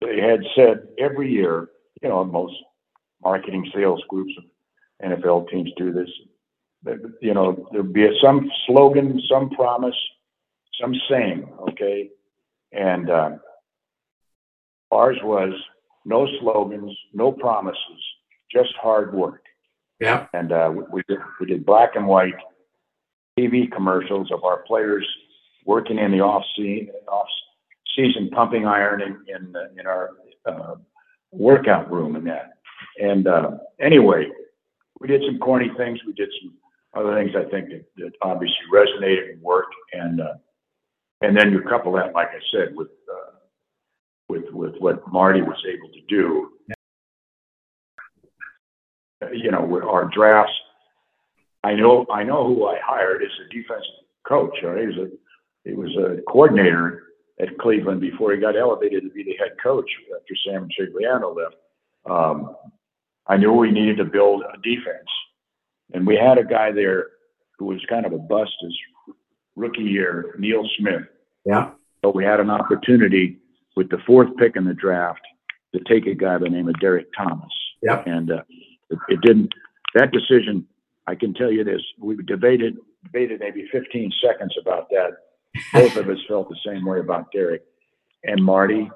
[0.01, 1.69] they had said every year,
[2.01, 2.55] you know, most
[3.23, 4.43] marketing sales groups of
[5.09, 6.09] NFL teams do this.
[6.83, 9.95] That, you know, there'd be some slogan, some promise,
[10.79, 12.09] some saying, okay,
[12.71, 13.31] and uh,
[14.91, 15.53] ours was
[16.05, 18.03] no slogans, no promises,
[18.51, 19.43] just hard work.
[19.99, 20.27] Yeah.
[20.33, 22.33] And uh, we, we did we did black and white
[23.37, 25.07] TV commercials of our players
[25.65, 27.27] working in the off season, off
[27.95, 30.09] season pumping iron in in, uh, in our
[30.45, 30.75] uh,
[31.31, 32.53] workout room and that.
[32.99, 34.27] And uh, anyway,
[34.99, 35.99] we did some corny things.
[36.05, 36.53] We did some
[36.95, 39.75] other things I think that, that obviously resonated and worked.
[39.93, 40.33] And uh,
[41.21, 42.87] and then you couple that, like I said, with
[44.31, 46.49] with with what Marty was able to do.
[49.33, 50.53] You know, with our drafts.
[51.63, 54.55] I know I know who I hired as a defensive coach.
[54.63, 54.81] Right?
[54.81, 55.09] He was a
[55.69, 57.03] he was a coordinator
[57.39, 61.55] at Cleveland before he got elevated to be the head coach after Sam Rutigliano left.
[62.09, 62.55] Um,
[63.27, 65.11] I knew we needed to build a defense,
[65.93, 67.07] and we had a guy there
[67.59, 68.75] who was kind of a bust his
[69.55, 71.03] rookie year, Neil Smith.
[71.45, 71.71] Yeah.
[72.01, 73.40] But we had an opportunity
[73.75, 75.21] with the fourth pick in the draft
[75.73, 77.51] to take a guy by the name of Derrick Thomas.
[77.81, 78.07] Yep.
[78.07, 78.43] And uh,
[78.89, 79.53] it, it didn't.
[79.95, 80.65] That decision,
[81.07, 85.11] I can tell you this: we debated debated maybe 15 seconds about that.
[85.73, 87.63] Both of us felt the same way about Derrick
[88.23, 88.89] and Marty.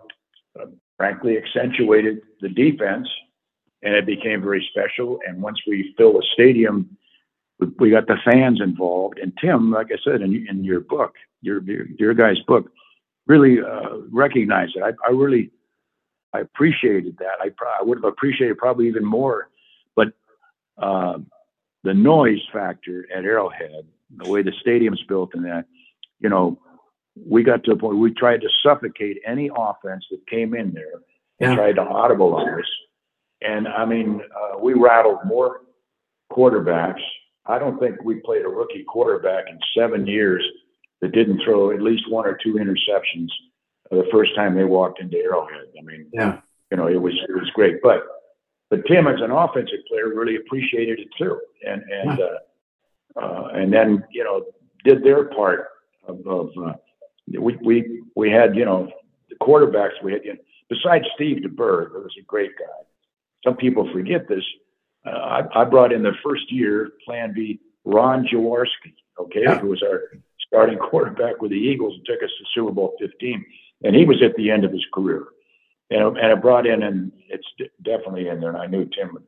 [0.59, 3.07] Uh, frankly, accentuated the defense,
[3.83, 5.19] and it became very special.
[5.27, 6.97] And once we filled a stadium,
[7.59, 9.19] we, we got the fans involved.
[9.19, 12.71] And Tim, like I said in, in your book, your your, your guy's book,
[13.27, 14.83] really uh, recognized it.
[14.83, 15.51] I, I really
[16.33, 17.37] I appreciated that.
[17.39, 19.49] I, I would have appreciated probably even more,
[19.95, 20.09] but
[20.77, 21.19] uh,
[21.83, 23.85] the noise factor at Arrowhead,
[24.17, 25.65] the way the stadium's built, and that,
[26.19, 26.59] you know,
[27.15, 30.95] we got to a point we tried to suffocate any offense that came in there
[31.39, 31.55] and Yeah.
[31.55, 32.65] tried to audibilize.
[33.41, 35.61] And I mean, uh, we rattled more
[36.31, 37.01] quarterbacks.
[37.45, 40.43] I don't think we played a rookie quarterback in seven years
[41.05, 43.29] that didn't throw at least one or two interceptions
[43.91, 45.67] the first time they walked into Arrowhead.
[45.77, 46.39] I mean, Yeah.
[46.71, 47.81] you know, it was it was great.
[47.83, 48.03] But
[48.69, 53.71] but Tim, as an offensive player, really appreciated it too, and and uh, uh, and
[53.71, 54.45] then you know
[54.83, 55.67] did their part
[56.07, 56.73] of, of uh,
[57.39, 58.89] we we we had you know
[59.29, 60.39] the quarterbacks we had you know,
[60.69, 62.79] besides Steve DeBerg, who was a great guy.
[63.43, 64.43] Some people forget this.
[65.05, 69.59] Uh, I, I brought in the first year Plan B Ron Jaworski, okay, Yeah.
[69.59, 70.01] who was our
[70.47, 73.45] starting quarterback with the Eagles and took us to Super Bowl 15,
[73.83, 75.25] and he was at the end of his career.
[75.89, 77.47] And, and I brought in, and it's
[77.83, 79.23] definitely in there, and I knew Tim would,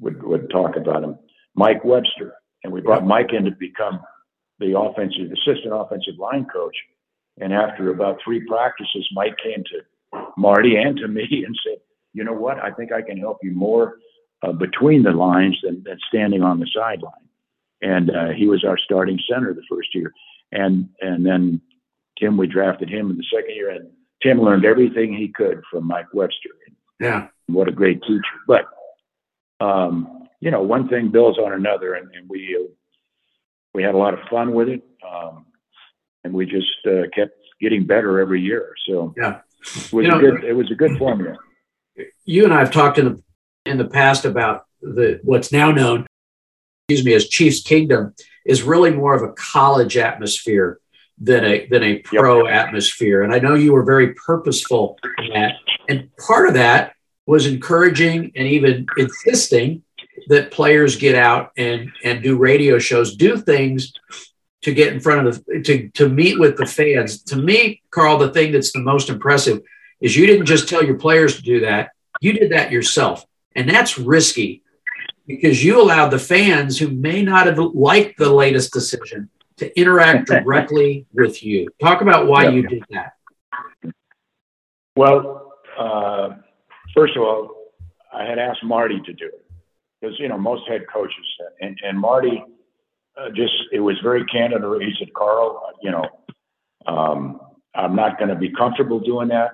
[0.00, 1.18] would, would talk about him,
[1.54, 2.34] Mike Webster.
[2.64, 4.00] And we brought Mike in to become
[4.58, 6.76] the offensive, assistant offensive line coach.
[7.40, 11.78] And after about three practices, Mike came to Marty and to me and said,
[12.14, 12.58] you know what?
[12.58, 13.98] I think I can help you more
[14.42, 17.12] uh, between the lines than, than standing on the sideline.
[17.80, 20.12] And uh, he was our starting center the first year.
[20.52, 21.60] And, and then
[22.18, 23.70] Tim, we drafted him in the second year.
[23.70, 23.90] And
[24.22, 26.50] Tim learned everything he could from Mike Webster.
[27.00, 27.28] Yeah.
[27.46, 28.22] What a great teacher.
[28.46, 28.64] But,
[29.60, 32.68] um, you know, one thing builds on another, and, and we uh,
[33.74, 35.46] we had a lot of fun with it, um,
[36.24, 38.72] and we just uh, kept getting better every year.
[38.88, 39.40] So Yeah.
[39.64, 41.36] it was You know- a good it was a good formula.
[42.24, 43.22] You and I have talked in the
[43.66, 46.06] in the past about the what's now known,
[46.88, 48.14] excuse me, as Chiefs Kingdom
[48.48, 50.80] is really more of a college atmosphere
[51.20, 53.22] than a than a pro atmosphere.
[53.22, 55.56] And I know you were very purposeful in that.
[55.88, 56.94] And part of that
[57.26, 59.82] was encouraging and even insisting
[60.28, 63.92] that players get out and and do radio shows, do things
[64.62, 67.22] to get in front of the to to meet with the fans.
[67.24, 69.60] To me, Carl, the thing that's the most impressive
[70.00, 73.24] is you didn't just tell your players to do that, you did that yourself.
[73.54, 74.62] And that's risky
[75.28, 80.26] because you allowed the fans who may not have liked the latest decision to interact
[80.34, 81.68] directly with you.
[81.80, 82.50] Talk about why Yeah.
[82.50, 83.12] you did that.
[84.96, 86.30] Well, uh,
[86.96, 87.54] first of all,
[88.12, 89.44] I had asked Marty to do it
[90.00, 91.26] because you know most head coaches
[91.60, 92.42] and and Marty
[93.20, 94.64] uh, just it was very candid.
[94.64, 96.04] Or he said, "Carl, uh, you know,
[96.86, 97.40] um,
[97.74, 99.50] I'm not going to be comfortable doing that."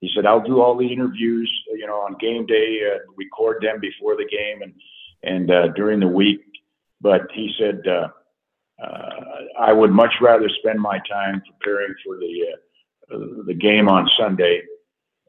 [0.00, 3.80] He said, "I'll do all the interviews, you know, on game day, uh, record them
[3.80, 4.72] before the game, and
[5.22, 6.40] and uh, during the week,
[7.00, 8.08] but he said, uh,
[8.82, 9.10] uh,
[9.58, 12.46] I would much rather spend my time preparing for the
[13.12, 14.62] uh, the game on Sunday,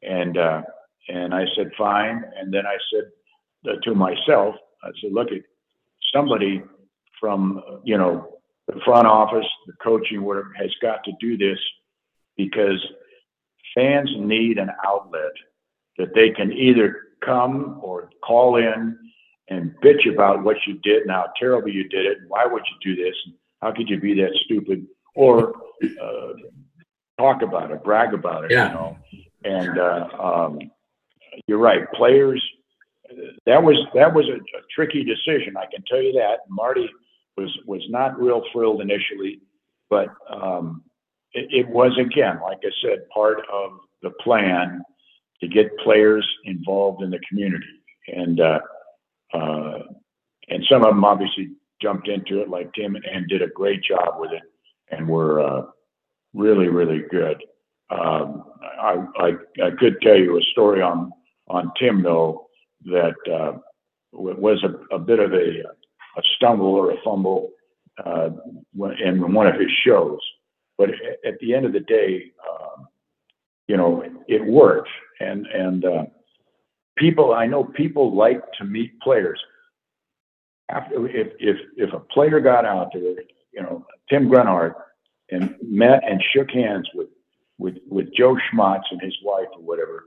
[0.02, 0.62] and uh,
[1.08, 5.42] and I said fine, and then I said uh, to myself, I said, look, at
[6.14, 6.62] somebody
[7.18, 11.58] from you know the front office, the coaching, whatever, has got to do this
[12.36, 12.80] because
[13.74, 15.32] fans need an outlet
[15.98, 18.96] that they can either come or call in
[19.50, 22.62] and bitch about what you did and how terrible you did it and why would
[22.62, 25.54] you do this and how could you be that stupid or
[26.02, 26.32] uh,
[27.18, 28.68] talk about it, brag about it, yeah.
[28.68, 28.98] you know.
[29.44, 30.58] And uh, um,
[31.46, 32.44] you're right, players.
[33.46, 35.56] That was that was a, a tricky decision.
[35.56, 36.40] I can tell you that.
[36.48, 36.88] Marty
[37.36, 39.40] was was not real thrilled initially,
[39.88, 40.82] but um,
[41.32, 44.82] it, it was again, like I said, part of the plan
[45.40, 47.66] to get players involved in the community,
[48.08, 48.60] and uh,
[49.32, 49.78] uh,
[50.48, 54.14] and some of them obviously jumped into it, like Tim, and did a great job
[54.18, 54.42] with it,
[54.90, 55.62] and were uh,
[56.34, 57.42] really really good.
[57.90, 58.44] Um,
[58.80, 59.28] I, I
[59.64, 61.12] I could tell you a story on
[61.48, 62.46] on Tim though
[62.86, 63.58] that uh,
[64.12, 65.62] was a, a bit of a
[66.16, 67.50] a stumble or a fumble
[68.04, 68.30] uh,
[69.04, 70.20] in one of his shows.
[70.78, 70.90] But
[71.26, 72.88] at the end of the day, um,
[73.68, 74.88] you know, it worked.
[75.20, 76.04] And and uh,
[77.00, 79.40] people, I know people like to meet players.
[80.70, 83.02] After if if if a player got out there,
[83.52, 84.74] you know, Tim Grunhard,
[85.30, 87.08] and met and shook hands with
[87.58, 90.04] with with Joe Schmatz and his wife or whatever,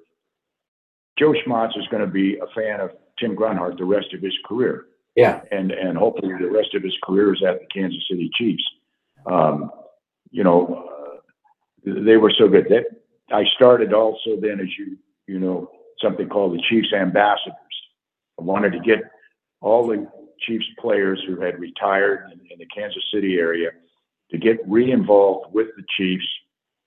[1.20, 4.38] Joe Schmatz is going to be a fan of Tim Grunhard the rest of his
[4.46, 4.86] career.
[5.16, 5.42] Yeah.
[5.52, 8.64] And and hopefully the rest of his career is at the Kansas City Chiefs.
[9.26, 9.70] Um,
[10.32, 12.68] you know, uh, they were so good.
[12.70, 12.86] That
[13.32, 15.70] I started also then, as you you know,
[16.04, 17.56] something called the Chiefs ambassadors.
[18.40, 19.00] I wanted to get
[19.62, 20.08] all the
[20.42, 23.70] Chiefs players who had retired in, in the Kansas City area
[24.32, 26.28] to get re-involved with the Chiefs.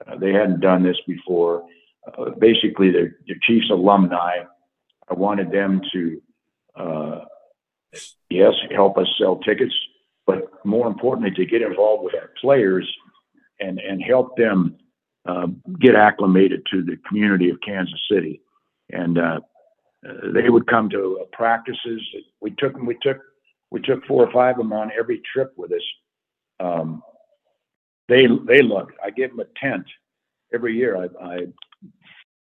[0.06, 1.66] Uh, they hadn't done this before.
[2.06, 4.44] Uh, basically, the, Chiefs alumni.
[5.08, 6.22] I wanted them to
[6.76, 7.20] uh,
[8.28, 9.74] yes, help us sell tickets,
[10.26, 12.90] but more importantly, to get involved with our players
[13.60, 14.76] and, and help them
[15.26, 15.46] uh,
[15.80, 18.40] get acclimated to the community of Kansas City.
[18.90, 19.40] And uh,
[20.34, 22.00] they would come to uh, practices.
[22.40, 22.86] We took them.
[22.86, 23.18] We took
[23.70, 25.82] we took four or five of them on every trip with us.
[26.60, 27.02] Um,
[28.08, 28.90] they they loved.
[28.90, 28.98] It.
[29.04, 29.84] I gave them a tent
[30.54, 30.96] every year.
[30.96, 31.36] I, I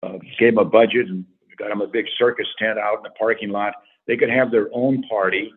[0.02, 1.24] uh, gave them a budget and
[1.56, 3.72] got them a big circus tent out in the parking lot
[4.06, 5.52] they could have their own party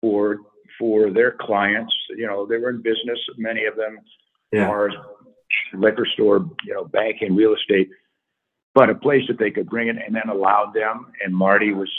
[0.00, 0.38] for
[0.78, 1.94] for their clients.
[2.10, 3.98] You know, they were in business, many of them,
[4.52, 4.66] yeah.
[4.66, 4.94] bars,
[5.74, 7.90] liquor store, you know, banking, real estate,
[8.74, 11.06] but a place that they could bring it and then allowed them.
[11.24, 11.90] And Marty was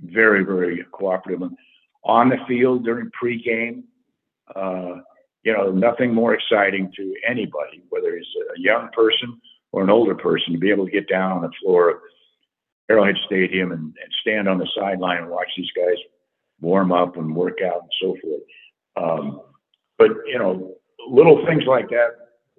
[0.00, 1.48] very, very cooperative.
[2.04, 3.84] On the field during pregame,
[4.54, 5.00] uh,
[5.42, 9.40] you know, nothing more exciting to anybody, whether it's a young person
[9.72, 11.96] or an older person, to be able to get down on the floor of
[12.90, 15.96] Arrowhead Stadium and, and stand on the sideline and watch these guys
[16.60, 18.42] warm up and work out and so forth.
[18.96, 19.40] Um,
[19.96, 20.74] but you know,
[21.08, 22.08] little things like that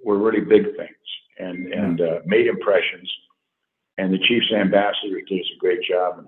[0.04, 3.12] were really big things and and uh, made impressions.
[3.98, 6.20] And the Chiefs ambassador did a great job.
[6.20, 6.28] And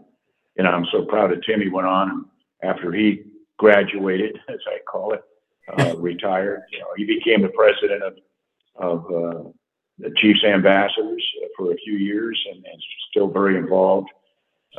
[0.57, 1.69] you know, I'm so proud of Timmy.
[1.69, 2.25] Went on
[2.61, 3.23] after he
[3.57, 5.23] graduated, as I call it,
[5.77, 6.63] uh, retired.
[6.71, 8.13] You know, he became the president of
[8.75, 9.49] of uh,
[9.99, 11.23] the Chiefs ambassadors
[11.57, 14.09] for a few years and, and still very involved.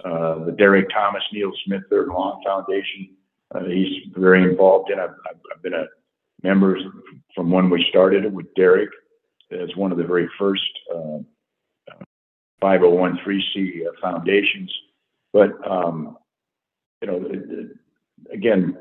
[0.04, 3.10] Uh, the Derrick Thomas Neil Smith Third Lawn Foundation,
[3.54, 4.98] uh, he's very involved in.
[4.98, 5.86] I've, I've, been a
[6.42, 6.76] member
[7.34, 8.90] from when we started it with Derrick
[9.52, 11.18] as one of the very first uh,
[12.64, 14.72] 501c foundations.
[15.32, 16.16] But um,
[17.02, 17.68] you know, it, it,
[18.32, 18.76] again,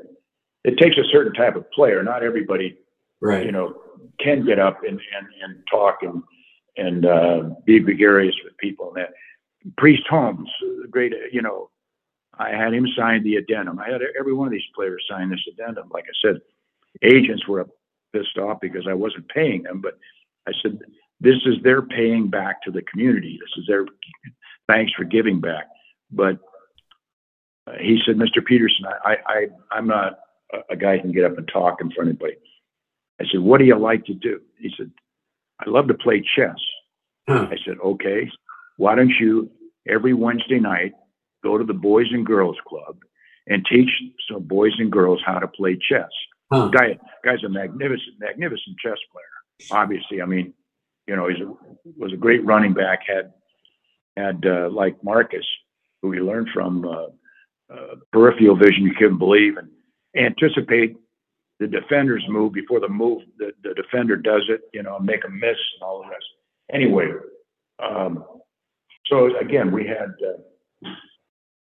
[0.64, 2.02] it takes a certain type of player.
[2.04, 2.78] Not everybody,
[3.22, 3.46] right?
[3.46, 3.76] You know,
[4.20, 6.24] can get up and, and, and talk and
[6.78, 8.94] and uh, be gregarious with people.
[8.94, 9.14] And that
[9.78, 10.50] Priest Holmes,
[10.90, 11.70] great, you know,
[12.38, 13.80] I had him sign the addendum.
[13.80, 15.90] I had every one of these players sign this addendum.
[15.94, 16.42] Like I said,
[17.04, 17.68] agents were
[18.12, 19.98] pissed off because I wasn't paying them, but
[20.48, 20.80] I said,
[21.24, 23.40] this is their paying back to the community.
[23.40, 23.86] This is their
[24.68, 25.70] thanks for giving back.
[26.12, 26.38] But
[27.66, 28.46] uh, he said, Mr.
[28.46, 30.20] Peterson, I, I, I'm not
[30.54, 32.38] a, a guy who can get up and talk in front of anybody.
[33.22, 34.42] I said, What do you like to do?
[34.60, 34.92] He said,
[35.66, 36.58] I love to play chess.
[37.28, 37.48] Huh.
[37.50, 38.30] I said, Okay,
[38.76, 39.50] why don't you
[39.88, 40.92] every Wednesday night
[41.42, 42.98] go to the Boys and Girls Club
[43.48, 43.90] and teach
[44.30, 46.10] some boys and girls how to play chess?
[46.52, 46.68] Huh.
[46.68, 49.80] Guy, guy's a magnificent, magnificent chess player.
[49.82, 50.54] Obviously, I mean,
[51.08, 51.44] you know, he
[51.98, 53.00] was a great running back.
[53.08, 53.34] Had
[54.16, 55.46] had uh, like Marcus,
[56.02, 59.70] who we learned from uh, uh, peripheral vision, you couldn't believe, and
[60.16, 60.96] anticipate
[61.60, 65.30] the defender's move before the move the, the defender does it, you know, make a
[65.30, 66.26] miss and all the rest.
[66.72, 67.08] Anyway,
[67.84, 68.24] um,
[69.08, 70.90] so again, we had, uh,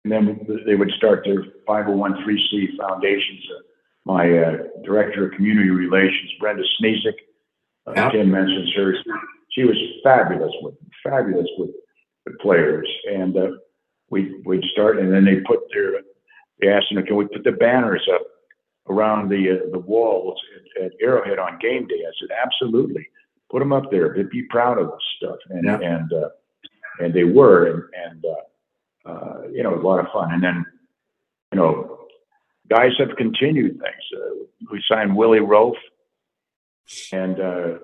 [0.03, 3.43] and then they would start their 501c foundations.
[3.55, 3.61] Uh,
[4.03, 7.17] my uh, director of community relations, Brenda Sneesick,
[7.87, 8.09] uh, Yeah.
[8.11, 8.95] Tim mentions her.
[9.49, 11.71] She was fabulous with fabulous with
[12.25, 13.51] the players, and uh,
[14.09, 16.01] we we'd start, and then they put their
[16.59, 18.21] they asked them, can we put the banners up
[18.89, 20.39] around the uh, the walls
[20.77, 22.01] at, at Arrowhead on game day?
[22.07, 23.07] I said, absolutely,
[23.49, 24.13] put them up there.
[24.15, 25.79] They'd be proud of this stuff, and Yeah.
[25.79, 26.29] and uh,
[26.99, 30.31] and they were, and, and uh, uh, you know, a lot of fun.
[30.33, 30.65] And then,
[31.51, 31.97] you know,
[32.69, 34.03] guys have continued things.
[34.15, 35.73] Uh, we signed Willie Roaf,
[37.11, 37.77] and uh,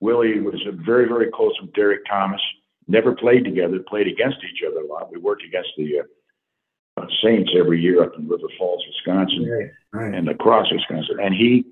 [0.00, 2.40] Willie was very, very close with Derrick Thomas.
[2.86, 5.10] Never played together, played against each other a lot.
[5.12, 9.70] We worked against the uh, uh, Saints every year up in River Falls, Wisconsin, Right.
[9.92, 10.14] Right.
[10.14, 11.18] and La Crosse Wisconsin.
[11.22, 11.64] And he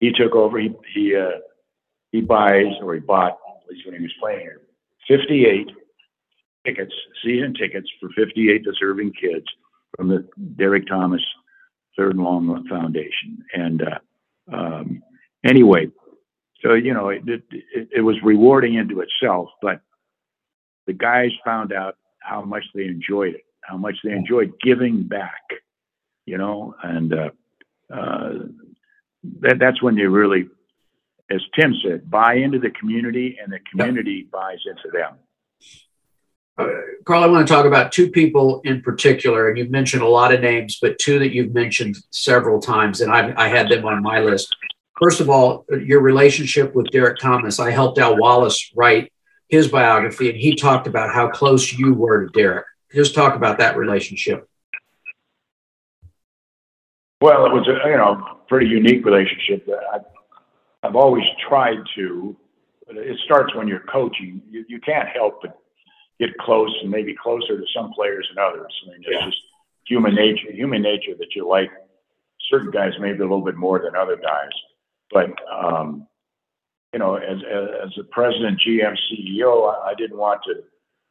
[0.00, 0.58] he took over.
[0.58, 1.38] He he uh,
[2.12, 4.60] he buys or he bought at least when he was playing here,
[5.08, 5.68] 58
[6.66, 9.46] tickets, season tickets for 58 deserving kids
[9.96, 10.26] from the
[10.56, 11.22] Derrick Thomas
[11.96, 13.44] Third and Long Foundation.
[13.54, 13.98] And uh,
[14.52, 15.02] um,
[15.44, 15.88] anyway,
[16.62, 17.42] so you know, it, it,
[17.96, 19.80] it was rewarding into itself, but
[20.86, 25.42] the guys found out how much they enjoyed it, how much they enjoyed giving back,
[26.26, 27.30] you know, and uh,
[27.92, 28.32] uh,
[29.40, 30.48] that, that's when they really,
[31.30, 35.16] as Tim said, buy into the community, and the community buys into them.
[36.56, 36.66] Uh,
[37.04, 40.32] Carl, I want to talk about two people in particular, and you've mentioned a lot
[40.32, 44.02] of names, but two that you've mentioned several times, and I, I had them on
[44.02, 44.54] my list.
[45.00, 47.58] First of all, your relationship with Derrick Thomas.
[47.58, 49.12] I helped Al Wallace write
[49.48, 52.66] his biography, and he talked about how close you were to Derrick.
[52.94, 54.48] Just talk about that relationship.
[57.20, 59.68] Well, it was a you know pretty unique relationship.
[59.92, 59.98] I,
[60.82, 62.36] I've always tried to.
[62.88, 64.42] It starts when you're coaching.
[64.50, 65.58] You, you can't help but
[66.20, 68.72] get close and maybe closer to some players than others.
[68.86, 69.26] I mean, it's Yeah.
[69.26, 69.38] just
[69.88, 70.52] human nature.
[70.52, 71.70] Human nature that you like
[72.50, 74.50] certain guys maybe a little bit more than other guys.
[75.14, 76.06] But um,
[76.92, 77.38] you know, as
[77.82, 80.56] as, a president, GM, CEO, I, I didn't want to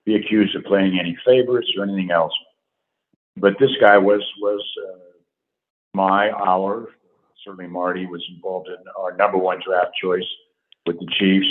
[0.06, 2.34] be accused of playing any favorites or anything else.
[3.36, 4.62] But this guy was was.
[4.88, 5.00] Uh,
[5.96, 6.88] my, our,
[7.44, 10.26] certainly Marty was involved in our number one draft choice
[10.86, 11.48] with the Chiefs.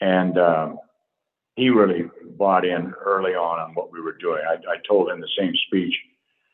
[0.00, 0.78] And um,
[1.56, 4.42] he really bought in early on on what we were doing.
[4.48, 5.94] I, I told him the same speech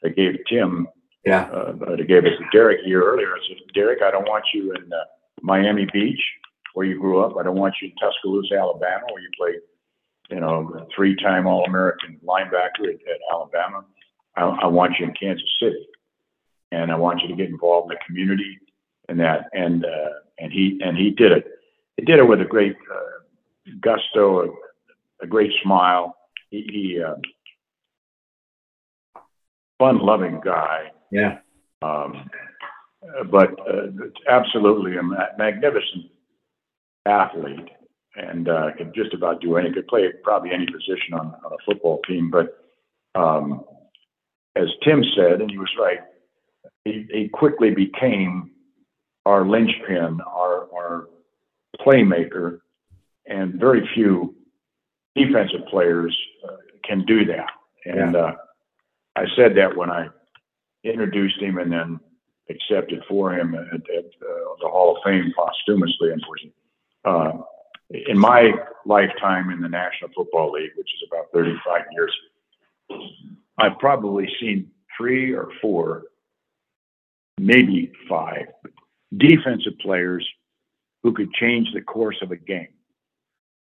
[0.04, 0.86] I gave Tim,
[1.24, 1.44] Yeah.
[1.44, 3.28] uh, that gave it to Derrick a year earlier.
[3.28, 5.04] I said, Derrick, I don't want you in uh,
[5.40, 6.20] Miami Beach
[6.74, 7.36] where you grew up.
[7.38, 9.60] I don't want you in Tuscaloosa, Alabama, where you played,
[10.30, 13.84] you know, three-time All-American linebacker at, at Alabama.
[14.36, 15.86] I, I want you in Kansas City
[16.72, 18.58] and I want you to get involved in the community
[19.08, 19.48] and that.
[19.52, 21.46] And uh, and he and he did it.
[21.96, 24.40] He did it with a great uh, gusto,
[25.20, 26.16] a, a great smile.
[26.50, 27.14] He, he uh,
[29.78, 31.38] fun-loving guy, Yeah.
[31.82, 32.28] um,
[33.30, 33.86] but uh,
[34.28, 35.02] absolutely a
[35.38, 36.06] magnificent
[37.06, 37.68] athlete,
[38.16, 39.72] and uh, could just about do any.
[39.72, 42.60] Could play probably any position on, on a football team, but.
[43.16, 43.64] Um,
[44.56, 46.00] as Tim said, and he was right,
[46.84, 48.50] he, he quickly became
[49.26, 51.08] our linchpin, our, our
[51.80, 52.60] playmaker,
[53.26, 54.34] and very few
[55.16, 57.46] defensive players uh, can do that.
[57.84, 58.32] And uh,
[59.16, 60.08] I said that when I
[60.84, 62.00] introduced him and then
[62.50, 66.54] accepted for him at, at uh, the Hall of Fame posthumously, unfortunately.
[67.04, 67.32] Uh,
[68.08, 68.52] in my
[68.86, 72.12] lifetime in the National Football League, which is about 35 years,
[73.58, 76.04] I've probably seen three or four,
[77.38, 78.46] maybe five
[79.16, 80.26] defensive players
[81.02, 82.68] who could change the course of a game.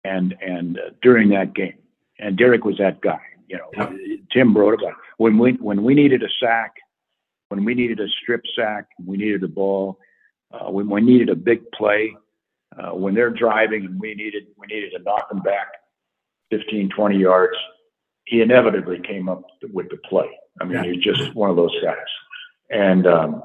[0.04, 1.74] And and uh, during that game,
[2.18, 3.20] and Derrick was that guy.
[3.48, 3.92] You know, Yep.
[4.32, 6.74] Tim wrote about when we when we needed a sack,
[7.48, 9.98] when we needed a strip sack, we needed a ball,
[10.52, 12.14] uh, when we needed a big play,
[12.78, 15.68] uh, when they're driving and we needed we needed to knock them back
[16.50, 17.56] 15, 20 yards
[18.28, 19.42] he inevitably came up
[19.72, 20.28] with the play.
[20.60, 21.96] I mean, he's just one of those guys.
[22.70, 23.42] And, um,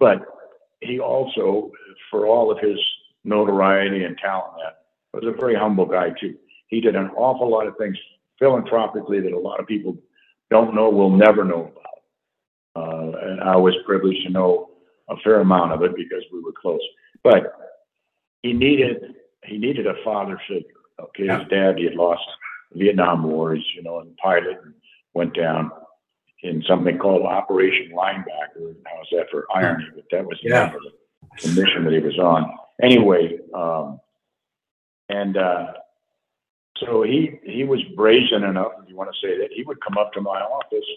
[0.00, 0.22] but
[0.80, 1.70] he also,
[2.10, 2.78] for all of his
[3.24, 4.78] notoriety and talent, that
[5.12, 6.34] was a very humble guy too.
[6.66, 7.96] He did an awful lot of things
[8.38, 9.96] philanthropically that a lot of people
[10.50, 11.97] don't know, will never know about.
[12.78, 14.70] Uh, and I was privileged to know
[15.08, 16.80] a fair amount of it because we were close.
[17.28, 17.42] But
[18.42, 18.96] he needed
[19.50, 20.80] he needed a father figure.
[21.00, 21.38] Okay, Yeah.
[21.40, 22.26] his dad he had lost
[22.72, 24.74] the Vietnam War, he's you know, and pilot and
[25.14, 25.70] went down.
[26.44, 28.66] in something called Operation Linebacker.
[28.86, 29.86] How's that for irony?
[29.96, 30.72] But that was the, Yeah.
[31.42, 32.42] the mission that he was on.
[32.80, 33.24] Anyway,
[33.62, 33.86] um,
[35.08, 35.66] and uh,
[36.76, 39.98] so he he was brazen enough, if you want to say that, he would come
[39.98, 40.88] up to my office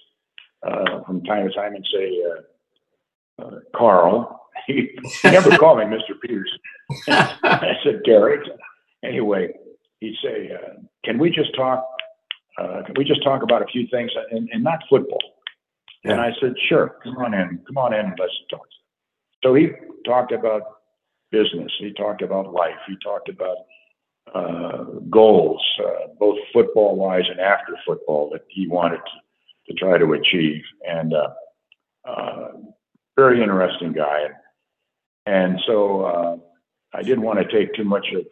[0.63, 4.37] uh, from time to time and say, uh, uh, "Carl."
[4.67, 4.89] He,
[5.23, 6.19] never called me Mr.
[6.21, 6.51] Peters.
[7.07, 8.41] I said, Derrick.
[9.03, 9.53] Anyway,
[10.01, 11.83] he'd say, uh, "Can we just talk?
[12.59, 15.21] Uh, can we just talk about a few things and, and not football?"
[16.03, 18.67] And I said, "Sure, come on in, come on in, and let's talk."
[19.41, 19.69] So he
[20.05, 20.63] talked about
[21.31, 21.71] business.
[21.79, 22.77] He talked about life.
[22.87, 23.57] He talked about
[24.35, 28.99] uh, goals, uh, both football wise and after football, that he wanted
[29.67, 30.61] to, try to achieve.
[30.87, 31.29] And uh,
[32.07, 32.47] uh,
[33.15, 34.27] very interesting guy.
[35.25, 36.37] And so uh,
[36.93, 38.25] I didn't want to take too much of,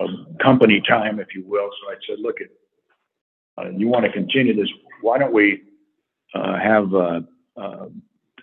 [0.00, 1.70] of company time, if you will.
[1.80, 2.36] So I said, look,
[3.58, 4.68] uh, you want to continue this?
[5.02, 5.62] Why don't we
[6.34, 7.20] uh, have uh,
[7.56, 7.86] uh,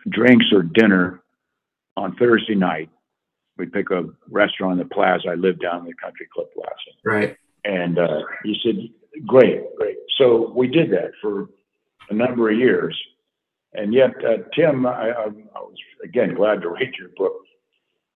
[0.09, 1.23] drinks or dinner
[1.95, 2.89] on Thursday night?
[3.57, 5.29] We pick a restaurant in the plaza.
[5.29, 6.71] I live down in the country club plaza.
[7.05, 7.37] right.
[7.63, 8.75] And uh, he said,
[9.25, 9.95] great, great.
[10.17, 11.47] So we did that for
[12.09, 12.99] a number of years.
[13.73, 17.33] And yet, uh, Tim, I, I, was again glad to read your book.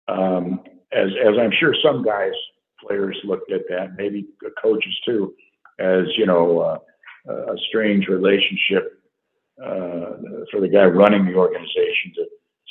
[0.07, 0.61] Um,
[0.93, 2.33] as, as I'm sure some guys,
[2.87, 4.27] players looked at that, maybe
[4.63, 5.35] coaches too,
[5.81, 6.79] as, you know, uh,
[7.29, 9.03] a strange relationship
[9.63, 10.17] uh,
[10.51, 12.25] for the guy running the organization to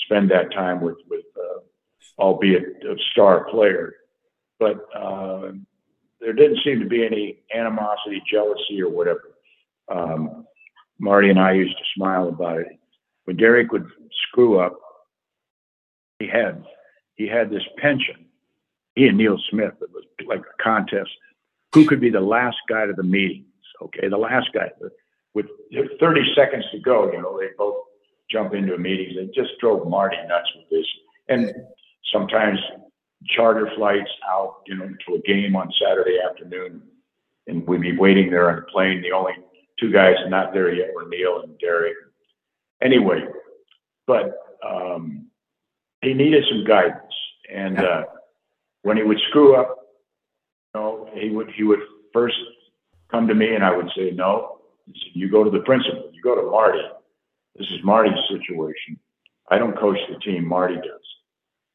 [0.05, 1.59] spend that time with, with uh,
[2.19, 3.93] albeit a star player.
[4.59, 5.51] But uh,
[6.19, 9.35] there didn't seem to be any animosity, jealousy, or whatever.
[9.89, 10.46] Um,
[10.99, 12.79] Marty and I used to smile about it.
[13.25, 13.87] When Derrick would
[14.29, 14.79] screw up,
[16.19, 16.63] he had
[17.15, 18.25] he had this pension.
[18.95, 19.73] He and Neil Smith.
[19.81, 21.09] It was like a contest.
[21.73, 23.45] Who could be the last guy to the meetings?
[23.81, 24.71] Okay, the last guy.
[25.33, 25.47] With
[25.99, 27.75] 30 seconds to go, you know, they both
[28.29, 29.15] jump into a meeting.
[29.15, 30.85] They just drove Marty nuts with this.
[31.29, 31.53] And
[32.11, 32.59] sometimes
[33.25, 36.81] charter flights out, you know, to a game on Saturday afternoon,
[37.47, 39.01] and we'd be waiting there on the plane.
[39.01, 39.33] The only
[39.79, 41.95] two guys not there yet were Neil and Derrick.
[42.81, 43.21] Anyway,
[44.05, 45.27] but um,
[46.01, 47.13] he needed some guidance,
[47.53, 48.03] and uh,
[48.83, 49.77] when he would screw up,
[50.73, 51.79] you know, he would he would
[52.13, 52.35] first
[53.11, 54.59] come to me, and I would say no.
[55.13, 56.09] "You go to the principal.
[56.13, 56.81] You go to Marty.
[57.55, 58.99] This is Marty's situation.
[59.49, 60.47] I don't coach the team.
[60.47, 61.07] Marty does."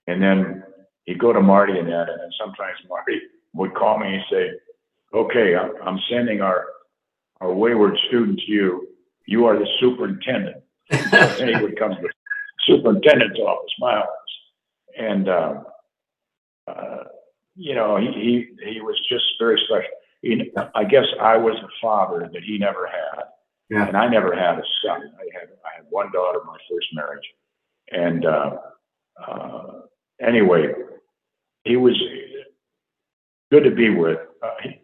[0.07, 0.63] And then
[1.05, 3.21] he'd go to Marty and that, and then sometimes Marty
[3.55, 4.51] would call me and say,
[5.13, 6.67] "Okay, I'm, I'm sending our
[7.43, 8.89] our wayward student to you.
[9.27, 12.11] You are the superintendent." and he would come to the
[12.67, 14.35] superintendent's office, my office,
[14.99, 15.65] and um,
[16.67, 17.05] uh,
[17.57, 18.07] you know he,
[18.63, 19.91] he he was just very special.
[20.23, 23.25] He, I guess I was a father that he never had,
[23.71, 23.89] Yeah.
[23.89, 25.01] and I never had a son.
[25.19, 27.27] I had I had one daughter, my first marriage,
[27.91, 28.57] and uh,
[29.27, 29.73] uh,
[30.21, 30.67] anyway,
[31.65, 31.97] he was
[33.51, 34.19] good to be with.
[34.43, 34.81] Uh, he,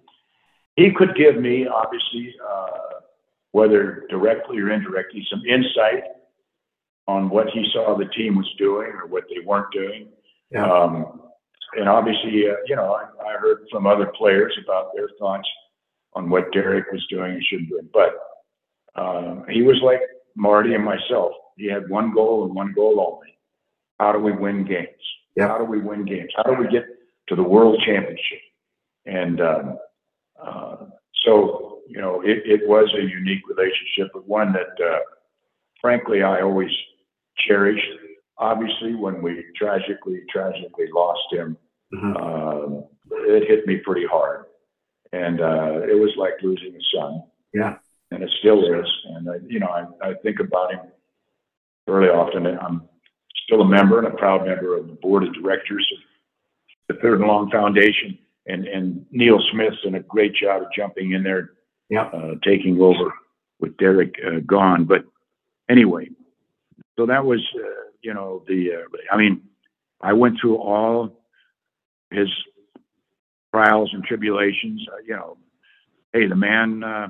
[0.79, 3.01] he could give me, obviously, uh,
[3.51, 6.05] whether directly or indirectly, some insight
[7.09, 10.07] on what he saw the team was doing or what they weren't doing.
[10.53, 10.70] Yeah.
[10.70, 11.22] Um,
[11.74, 15.49] and obviously, uh, you know, I, I heard from other players about their thoughts
[16.12, 17.81] on what Derrick was doing and shouldn't do.
[17.93, 18.14] But
[18.95, 20.01] uh, he was like
[20.37, 21.33] Marty and myself.
[21.57, 23.37] He had one goal and one goal only.
[23.99, 24.87] How do we win games?
[25.37, 25.49] Yeah.
[25.49, 26.31] How do we win games?
[26.37, 26.85] How do we get
[27.31, 28.43] to the world championship?
[29.07, 29.79] And um,
[30.43, 30.76] uh,
[31.24, 34.99] so, you know, it, it was a unique relationship, but one that, uh,
[35.80, 36.70] frankly, I always
[37.36, 37.89] cherished.
[38.39, 41.57] Obviously, when we tragically, tragically lost him,
[41.93, 42.20] Mhm.
[42.20, 44.45] um, it hit me pretty hard.
[45.12, 47.22] And uh, it was like losing a son.
[47.55, 47.78] Yeah.
[48.11, 48.86] And it still is.
[49.07, 50.80] And, I, you know, I, I think about him
[51.86, 52.47] fairly often.
[52.47, 52.86] I'm
[53.45, 57.20] still a member and a proud member of the board of directors of the Third
[57.20, 58.18] and Long Foundation.
[58.49, 61.51] And, and Neil Smith's done a great job of jumping in there,
[61.90, 62.05] Yeah.
[62.05, 63.12] uh, taking over
[63.61, 64.84] with Derrick uh, gone.
[64.84, 65.05] But
[65.68, 66.09] anyway,
[66.99, 69.42] so that was, uh, you know, the, uh, I mean,
[70.01, 71.22] I went through all
[72.11, 72.28] his
[73.55, 74.86] trials and tribulations.
[74.90, 75.36] Uh, you know,
[76.12, 77.09] hey, the man uh,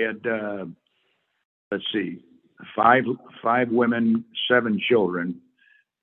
[0.00, 0.66] had, uh,
[1.70, 2.24] let's see,
[2.74, 3.04] five
[3.42, 5.40] five women, seven children.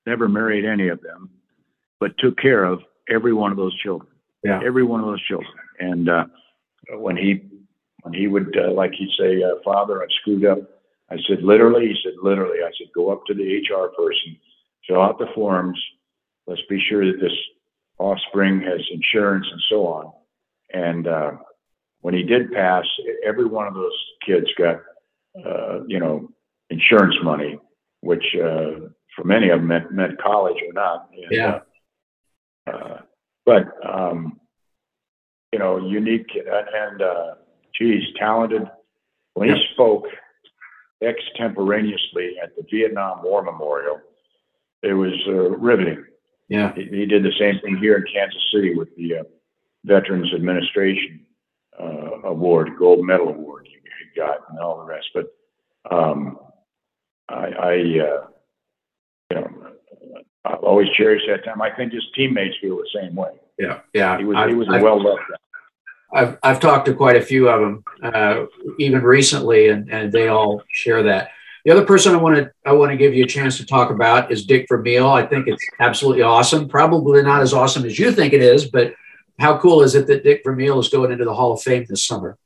[0.05, 1.29] Never married any of them,
[1.99, 2.79] but took care of
[3.11, 4.09] every one of those children.
[4.43, 4.59] Yeah.
[4.65, 5.53] every one of those children.
[5.79, 6.25] And uh,
[6.93, 7.43] when he
[8.01, 10.57] when he would, uh, like he'd say, uh, "Father, I've screwed up,"
[11.11, 14.37] I said, "Literally," he said, "Literally." I said, "Go up to the HR person,
[14.87, 15.79] fill out the forms.
[16.47, 17.37] Let's be sure that this
[17.99, 20.11] offspring has insurance and so on."
[20.73, 21.31] And uh,
[21.99, 22.85] when he did pass,
[23.23, 24.81] every one of those kids got
[25.45, 26.29] uh, you know,
[26.69, 27.57] insurance money,
[28.01, 31.09] which uh, for many of them meant, meant college or not.
[31.13, 31.47] And, yeah.
[31.47, 31.59] Uh,
[32.67, 32.97] uh,
[33.45, 34.39] but um,
[35.51, 37.35] you know, unique and uh,
[37.77, 38.63] geez, talented.
[39.33, 40.05] When he spoke
[41.01, 43.99] extemporaneously at the Vietnam War Memorial,
[44.83, 46.05] it was uh, riveting.
[46.49, 49.23] Yeah, he, he, did the same thing here in Kansas City with the uh,
[49.85, 51.25] Veterans Administration
[51.79, 55.07] uh, Award, Gold Medal Award he, he got, and all the rest.
[55.13, 55.27] But
[55.89, 56.37] um,
[57.29, 58.27] I, I uh,
[59.29, 59.60] you know,
[60.45, 61.61] I've always cherished that time.
[61.61, 63.31] I think his teammates feel the same way.
[63.59, 64.17] Yeah, yeah.
[64.17, 65.35] He was I've, he was a well loved guy.
[66.13, 68.45] I've I've talked to quite a few of them, uh,
[68.79, 71.29] even recently, and, and they all share that.
[71.63, 73.91] The other person I want to I want to give you a chance to talk
[73.91, 75.07] about is Dick Vermeil.
[75.07, 76.67] I think it's absolutely awesome.
[76.67, 78.93] Probably not as awesome as you think it is, but
[79.39, 82.03] how cool is it that Dick Vermeil is going into the Hall of Fame this
[82.03, 82.37] summer?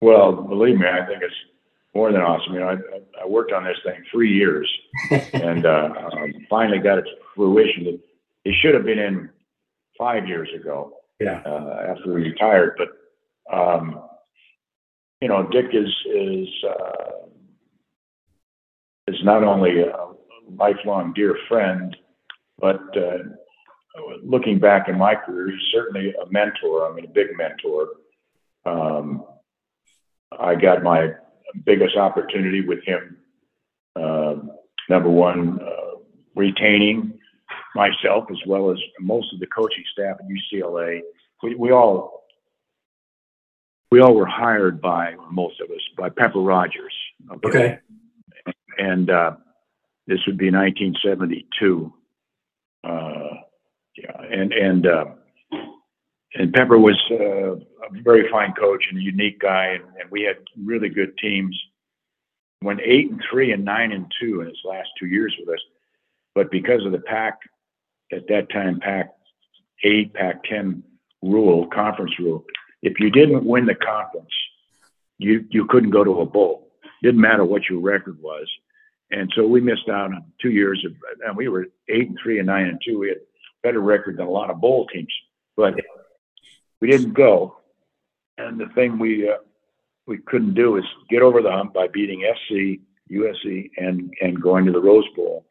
[0.00, 1.34] Well, believe me, I think it's
[1.98, 2.54] more than awesome.
[2.54, 4.70] You know, I, I worked on this thing three years,
[5.32, 7.98] and uh, um, finally got it to fruition.
[8.44, 9.30] It should have been in
[9.98, 10.92] five years ago.
[11.18, 11.42] Yeah.
[11.44, 12.90] Uh, after we retired, but
[13.52, 14.00] um,
[15.20, 17.26] you know, Dick is is uh,
[19.08, 20.06] is not only a
[20.56, 21.96] lifelong dear friend,
[22.60, 23.24] but uh,
[24.22, 26.88] looking back in my career, he's certainly a mentor.
[26.88, 27.88] I mean, a big mentor.
[28.64, 29.24] Um,
[30.38, 31.14] I got my
[31.64, 33.16] biggest opportunity with him.
[33.96, 34.36] Uh,
[34.88, 35.98] number one, uh,
[36.34, 37.18] retaining
[37.74, 41.00] myself as well as most of the coaching staff at UCLA.
[41.42, 42.24] We, we all
[43.90, 46.94] we all were hired by most of us by Pepper Rogers.
[47.32, 47.48] Okay.
[47.48, 47.78] okay.
[48.76, 49.32] And uh,
[50.06, 51.92] this would be 1972.
[52.84, 52.90] Uh,
[53.96, 55.04] yeah, and and uh,
[56.34, 60.22] and Pepper was uh, a very fine coach and a unique guy, and, and we
[60.22, 61.58] had really good teams.
[62.62, 65.62] Went eight and three and nine and two in his last two years with us,
[66.34, 67.38] but because of the Pac
[68.12, 69.10] at that time, Pac
[69.84, 70.82] eight, Pac ten
[71.22, 72.44] rule, conference rule,
[72.82, 74.32] if you didn't win the conference,
[75.18, 76.72] you you couldn't go to a bowl.
[77.00, 78.50] Didn't matter what your record was,
[79.12, 80.92] and so we missed out on two years of,
[81.24, 82.98] and we were eight and three and nine and two.
[82.98, 83.18] We had
[83.62, 85.12] better record than a lot of bowl teams,
[85.56, 85.74] but
[86.80, 87.56] we didn't go.
[88.36, 89.38] And the thing we uh,
[90.06, 94.64] we couldn't do is get over the hump by beating SC, USC, and and going
[94.66, 95.44] to the Rose Bowl.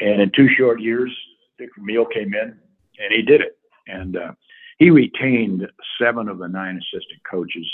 [0.00, 1.14] And in two short years,
[1.58, 2.58] Dick Vermeil came in
[2.98, 3.56] and he did it.
[3.86, 4.32] And uh,
[4.78, 5.68] he retained
[6.00, 7.66] seven of the nine assistant coaches,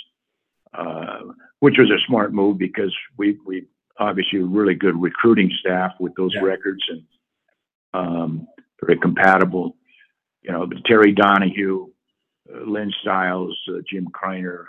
[0.75, 1.21] uh,
[1.61, 3.67] which was a smart move because we we
[3.99, 6.43] obviously a really good recruiting staff with those yeah.
[6.43, 7.03] records and
[7.95, 8.49] um,
[8.85, 9.77] very compatible.
[10.43, 11.89] You know, Terry Donahue,
[12.49, 14.65] Lynn Stiles, uh, Jim Criner,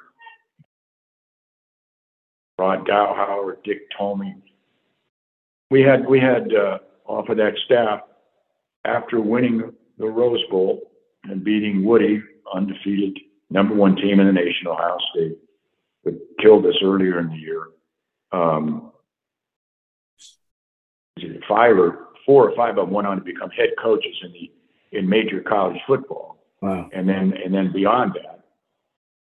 [2.57, 4.35] Rod Dowhower, Dick Tomey.
[5.71, 8.01] We had we had uh, off of that staff
[8.85, 10.91] after winning the Rose Bowl
[11.23, 12.21] and beating Woody,
[12.53, 13.19] undefeated
[13.49, 15.37] number one team in the nation, Ohio State,
[16.03, 17.67] that killed us earlier in the year.
[18.31, 18.91] Um,
[21.47, 24.51] five or four or five of them went on to become head coaches in the
[24.91, 26.38] in major college football.
[26.61, 26.89] Wow.
[26.93, 28.43] And then and then beyond that,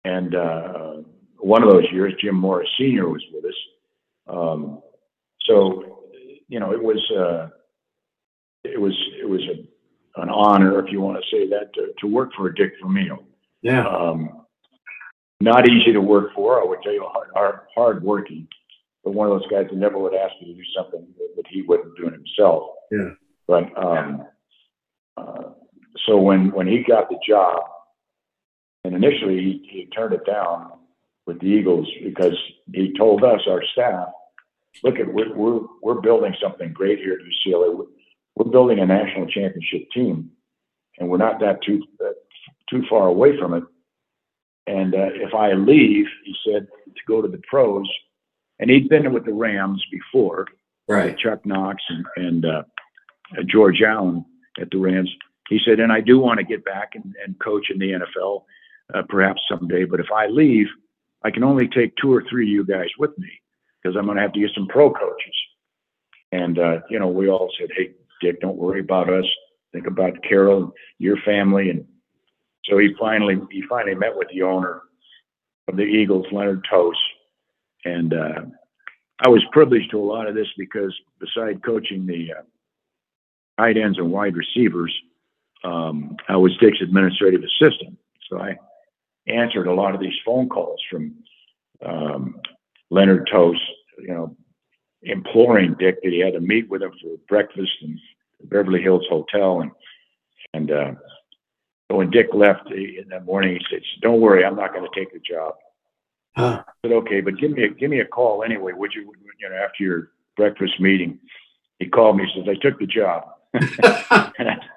[0.04, 0.94] and uh,
[1.38, 3.60] one of those years, Jim Mora Senior was with us.
[4.28, 4.82] Um,
[5.42, 6.02] so
[6.48, 7.50] you know, it was uh,
[8.64, 12.08] it was it was a, an honor, if you want to say that, to, to
[12.08, 13.24] work for a Dick Vermeil.
[13.62, 13.86] Yeah.
[13.88, 14.46] Um,
[15.42, 18.48] not easy to work for, I would tell you, hard, hard, hard working,
[19.04, 21.48] but one of those guys that never would ask you to do something that, that
[21.50, 22.70] he wouldn't do it himself.
[22.92, 23.10] Yeah.
[23.48, 24.26] But um,
[25.18, 25.44] uh,
[26.06, 27.64] so when when he got the job,
[28.84, 30.72] and initially he, he turned it down
[31.26, 32.38] with the Eagles because
[32.74, 34.10] he told us our staff,
[34.84, 37.76] look at we're we're, we're building something great here at UCLA.
[37.76, 37.86] We're,
[38.36, 40.32] we're building a national championship team,
[41.00, 42.10] and we're not that too uh,
[42.70, 43.64] too far away from it.
[44.68, 47.88] And uh, if I leave, he said to go to the pros,
[48.60, 50.48] and he'd been with the Rams before,
[50.88, 51.18] right?
[51.18, 52.64] Chuck Knox and, and uh,
[53.48, 54.26] George Allen
[54.60, 55.10] at the Rams.
[55.50, 58.44] He said, and I do want to get back and, and coach in the NFL,
[58.94, 59.86] uh, perhaps someday.
[59.86, 60.68] But if I leave,
[61.24, 63.30] I can only take two or three of you guys with me
[63.82, 65.36] because I'm going to have to get some pro coaches.
[66.32, 67.92] And uh, you know, we all said, "Hey,
[68.22, 69.26] Dick, don't worry about us.
[69.72, 71.86] Think about Carol, and your family." And
[72.66, 74.82] so he finally he finally met with the owner
[75.68, 77.00] of the Eagles, Leonard Tose,
[77.86, 78.42] and uh,
[79.24, 82.42] I was privileged to a lot of this because beside coaching the uh,
[83.62, 84.94] tight ends and wide receivers,
[85.66, 87.98] um, I was Dick's administrative assistant.
[88.30, 88.58] So I
[89.28, 91.16] answered a lot of these phone calls from
[91.86, 92.40] um,
[92.90, 93.60] Leonard Tose,
[94.00, 94.36] you know,
[95.02, 98.00] imploring Dick that he had to meet with him for breakfast in
[98.40, 99.62] the Beverly Hills Hotel.
[99.62, 99.72] And,
[100.54, 100.92] and, uh,
[101.90, 105.14] when Dick left in the morning, he said, "Don't worry, I'm not going to take
[105.14, 105.54] the job."
[106.36, 106.64] Huh.
[106.68, 109.14] I said, "Okay, but give me a give me a call anyway, would you?
[109.40, 111.20] You know, after your breakfast meeting."
[111.78, 112.26] He called me.
[112.26, 113.26] He says, "I took the job,"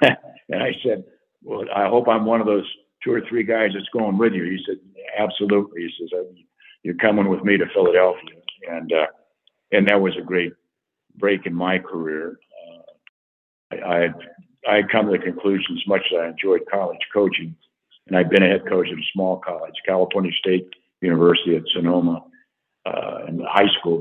[0.48, 1.04] and, I, said,
[1.42, 2.70] "Well, I hope I'm one of those
[3.02, 4.78] two or three guys that's going with you." He said,
[5.18, 6.26] "Absolutely." He says,
[6.82, 8.40] "You're coming with me to Philadelphia,"
[8.70, 9.06] and uh,
[9.72, 10.52] and that was a great
[11.16, 12.38] break in my career.
[12.68, 14.14] Uh, I, I had
[14.68, 17.54] I had come to the conclusion as much as I enjoyed college coaching,
[18.06, 20.68] and I'd been a head coach at a small college, California State
[21.00, 22.24] University at Sonoma,
[22.84, 24.00] uh, in high school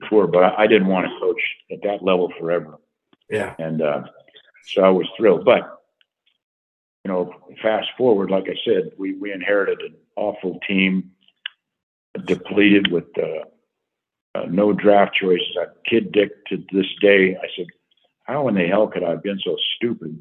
[0.00, 1.40] before, but I, I didn't want to coach
[1.70, 2.78] at that level forever.
[3.30, 3.54] Yeah.
[3.58, 4.02] And uh,
[4.66, 5.44] so I was thrilled.
[5.44, 5.82] But,
[7.04, 11.10] you know, fast forward, like I said, we, we inherited an awful team,
[12.26, 13.44] depleted with uh,
[14.34, 15.56] uh, no draft choices.
[15.60, 17.36] I kid Dick to this day.
[17.36, 17.66] I said,
[18.24, 20.20] how in the hell could I have been so stupid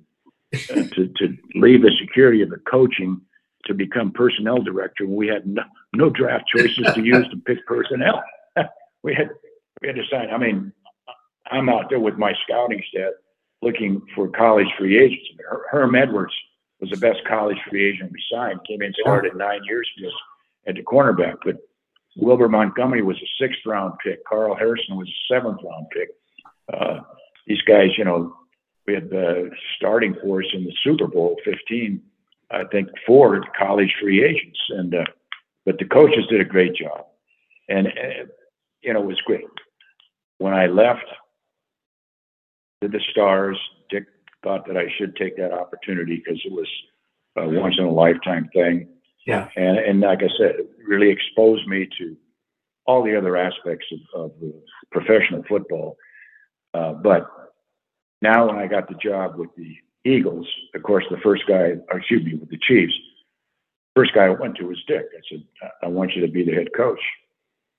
[0.54, 3.22] uh, to, to leave the security of the coaching
[3.66, 5.64] to become personnel director when we had no,
[5.94, 8.24] no draft choices to use to pick personnel?
[9.04, 9.30] we had
[9.82, 10.30] we had to sign.
[10.30, 10.74] I mean,
[11.50, 13.14] I'm out there with my scouting staff
[13.62, 15.26] looking for college free agents.
[15.70, 16.34] Herm Edwards
[16.80, 18.60] was the best college free agent we signed.
[18.68, 20.14] Came in, started nine years us
[20.68, 21.38] at the cornerback.
[21.46, 21.58] But
[22.18, 24.26] Wilbert Montgomery was a sixth round pick.
[24.26, 26.10] Carl Hairston was a seventh round pick.
[26.74, 27.02] Uh,
[27.46, 28.36] these guys, you know,
[28.88, 32.02] we had the starting force in the Super Bowl 15,
[32.50, 34.60] I think, four college free agents.
[34.70, 35.06] And, uh,
[35.66, 37.06] but the coaches did a great job.
[37.70, 38.26] And, uh,
[38.82, 39.46] you know, it was great.
[40.40, 41.06] When I left
[42.82, 43.58] to the Stars,
[43.90, 44.06] Dick
[44.44, 46.68] thought that I should take that opportunity because it was
[47.38, 48.88] a once in a lifetime thing.
[49.26, 49.48] Yeah.
[49.56, 52.18] And, and like I said, it really exposed me to
[52.86, 54.32] all the other aspects of, of
[54.92, 55.96] professional football.
[56.74, 57.30] Uh, but
[58.22, 62.00] now when I got the job with the Eagles, of course, the first guy, or
[62.00, 62.94] excuse me, with the Chiefs,
[63.96, 65.06] first guy I went to was Dick.
[65.14, 65.44] I said,
[65.84, 67.00] I want you to be the head coach.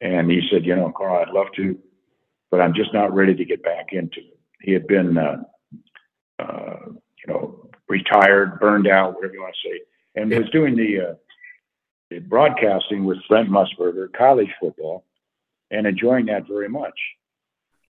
[0.00, 1.78] And he said, you know, Carl, I'd love to,
[2.50, 4.38] but I'm just not ready to get back into it.
[4.62, 5.42] He had been, uh,
[6.38, 9.80] uh, you know, retired, burned out, whatever you want to say,
[10.14, 11.14] and was doing the, uh,
[12.10, 15.04] the broadcasting with Brent Musburger, college football,
[15.70, 16.98] and enjoying that very much.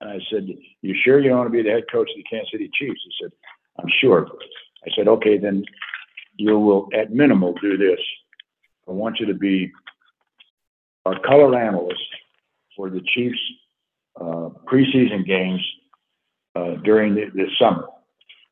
[0.01, 0.49] And I said,
[0.83, 3.01] You sure you don't want to be the head coach of the Kansas City Chiefs?
[3.05, 3.33] He said,
[3.79, 4.27] I'm sure.
[4.85, 5.65] I said, Okay, then
[6.37, 8.01] you will, at minimal, do this.
[8.89, 9.73] I want you to be
[11.05, 12.01] our color analyst
[12.77, 13.39] for the Chiefs
[14.21, 15.65] uh, preseason games
[16.57, 17.87] uh, during the, the, summer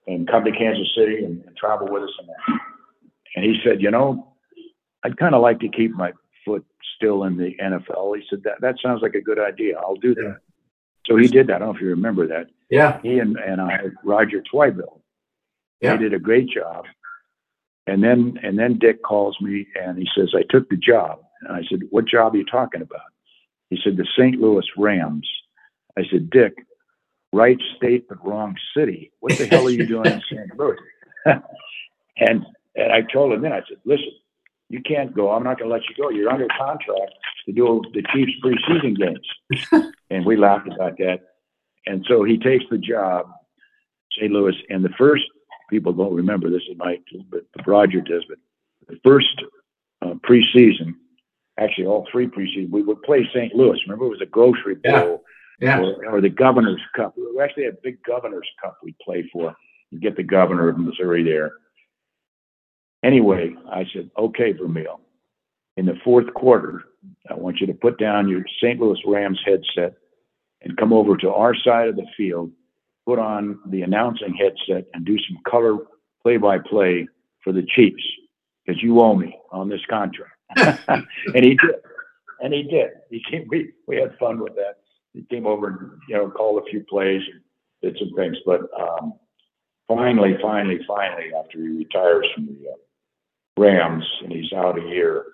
[0.07, 2.11] and come to Kansas City and, and travel with us.
[2.19, 2.61] And,
[3.37, 4.35] and he said, You know,
[5.05, 6.13] I'd kind of like to keep my
[6.45, 6.65] foot
[6.97, 8.17] still in the NFL.
[8.17, 9.79] He said, That, that sounds like a good idea.
[9.79, 10.39] I'll do that.
[11.07, 11.57] So he did that.
[11.57, 12.47] I don't know if you remember that.
[12.71, 13.01] Yeah.
[13.03, 15.01] He and, and I, Roger Twibell.
[15.81, 15.97] Yeah.
[15.97, 16.85] They did a great job.
[17.87, 21.21] And then and then Dick calls me and he says, I took the job.
[21.43, 23.01] And I said, What job are you talking about?
[23.69, 24.41] He said, The St.
[24.41, 25.29] Louis Rams.
[25.97, 26.55] I said, Dick,
[27.35, 29.13] right state but wrong city.
[29.21, 30.59] What the hell are you doing in St.
[30.59, 30.77] Louis?
[32.17, 34.11] and and I told him then, I said, Listen,
[34.69, 35.31] you can't go.
[35.31, 36.11] I'm not going to let you go.
[36.11, 37.13] You're under contract
[37.47, 39.93] to do the Chiefs preseason games.
[40.11, 41.21] and we laughed about that.
[41.87, 43.27] And so he takes the job,
[44.19, 44.33] St.
[44.33, 45.25] Louis, and the first
[45.71, 48.25] people don't remember this is Mike, but Roger does.
[48.29, 48.39] But
[48.89, 49.43] the first
[50.03, 50.95] uh, preseason,
[51.59, 53.55] actually all three preseason, we would play St.
[53.55, 53.79] Louis.
[53.87, 54.83] Remember, it was a grocery bowl.
[54.93, 55.17] Yeah.
[55.63, 57.15] Or, or, the Governor's Cup.
[57.17, 59.55] We actually had a big Governor's Cup we play for.
[59.91, 61.53] You get the governor of Missouri there.
[63.05, 65.01] Anyway, I said, okay, Vermeil,
[65.77, 66.83] in the fourth quarter,
[67.31, 68.81] I want you to put down your St.
[68.81, 69.97] Louis Rams headset
[70.63, 72.51] and come over to our side of the field,
[73.07, 75.77] put on the announcing headset, and do some color
[76.23, 77.07] play by play
[77.43, 78.03] for the Chiefs
[78.65, 80.33] because you owe me on this contract.
[80.57, 81.77] and he did.
[82.41, 82.91] And he did.
[83.11, 84.79] He we, we had fun with that.
[85.15, 87.41] He came over and, you know, called a few plays and
[87.83, 88.37] did some things.
[88.45, 89.15] But um,
[89.89, 92.77] finally, finally, finally, after he retires from the uh,
[93.57, 95.27] Rams and he's out a year,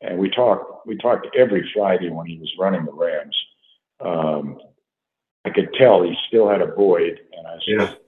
[0.00, 3.36] and we talked we talked every Friday when he was running the Rams.
[4.00, 4.58] Um,
[5.44, 7.98] I could tell he still had a void, and I said,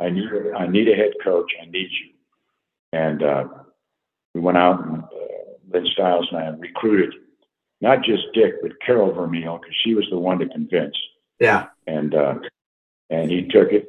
[0.00, 0.06] yeah.
[0.06, 1.52] "I need I need a head coach.
[1.60, 2.12] I need you."
[2.94, 3.44] And uh,
[4.34, 5.06] we went out and uh,
[5.70, 7.14] Lynn Stiles and I recruited
[7.82, 10.96] not just Dick but Carol Vermeil because she was the one to convince.
[11.38, 11.66] Yeah.
[11.86, 12.36] And uh,
[13.10, 13.88] and he took it,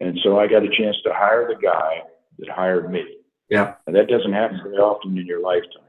[0.00, 2.02] and so I got a chance to hire the guy
[2.38, 3.04] that hired me.
[3.48, 3.74] Yeah.
[3.86, 5.84] And that doesn't happen very often in your lifetime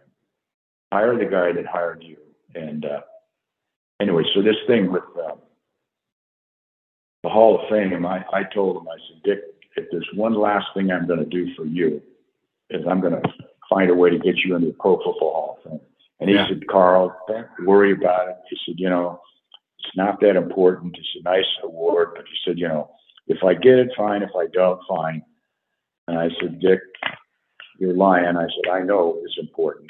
[0.91, 2.17] hire the guy that hired you.
[2.55, 3.01] And uh,
[3.99, 5.35] anyway, so this thing with uh,
[7.23, 9.39] the Hall of Fame, I, I told him, I said, Dick,
[9.75, 12.01] if there's one last thing I'm going to do for you,
[12.69, 13.21] is I'm going to
[13.69, 15.79] find a way to get you into the Pro Football Hall of Fame.
[16.20, 16.47] And he Yeah.
[16.47, 18.38] said, Carl, don't worry about it.
[18.49, 19.22] He said, you know,
[19.80, 20.97] it's not that important.
[20.97, 22.91] It's a nice award, but he said, you know,
[23.28, 24.22] if I get it, fine.
[24.22, 25.24] If I don't, fine.
[26.07, 26.82] And I said, Dick,
[27.80, 28.36] you're lying.
[28.36, 29.89] I said, I know it's important.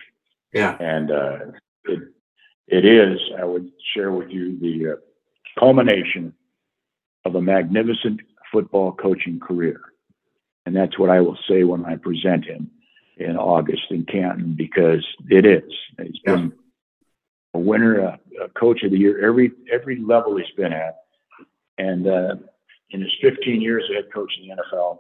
[0.54, 0.78] Yeah.
[0.80, 1.40] And uh,
[1.86, 2.00] it,
[2.68, 4.96] it is, I would share with you the uh,
[5.60, 6.34] culmination
[7.26, 8.22] of a magnificent
[8.52, 9.82] football coaching career.
[10.66, 12.70] And that's what I will say when I present him
[13.20, 15.72] in August in Canton because it is.
[16.02, 16.54] He's been
[17.54, 20.96] a winner, a, a coach of the year, every every level he's been at.
[21.78, 22.36] And uh,
[22.92, 25.00] in his 15 years as head coach in the NFL,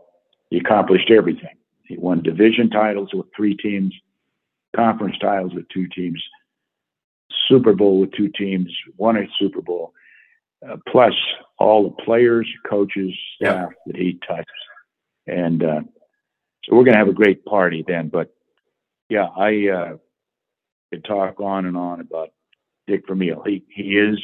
[0.50, 1.56] he accomplished everything.
[1.84, 3.94] He won division titles with three teams,
[4.76, 6.22] conference titles with two teams,
[7.48, 9.94] Super Bowl with two teams, won a Super Bowl,
[10.68, 11.14] uh, plus
[11.58, 13.52] all the players, coaches, Yep.
[13.54, 14.48] staff that he touched.
[15.28, 15.82] And uh,
[16.70, 18.10] so we're going to have a great party then.
[18.10, 18.34] But
[19.10, 19.98] yeah, I uh,
[20.92, 22.30] could talk on and on about
[22.88, 23.42] Dick Vermeil.
[23.46, 24.20] He he is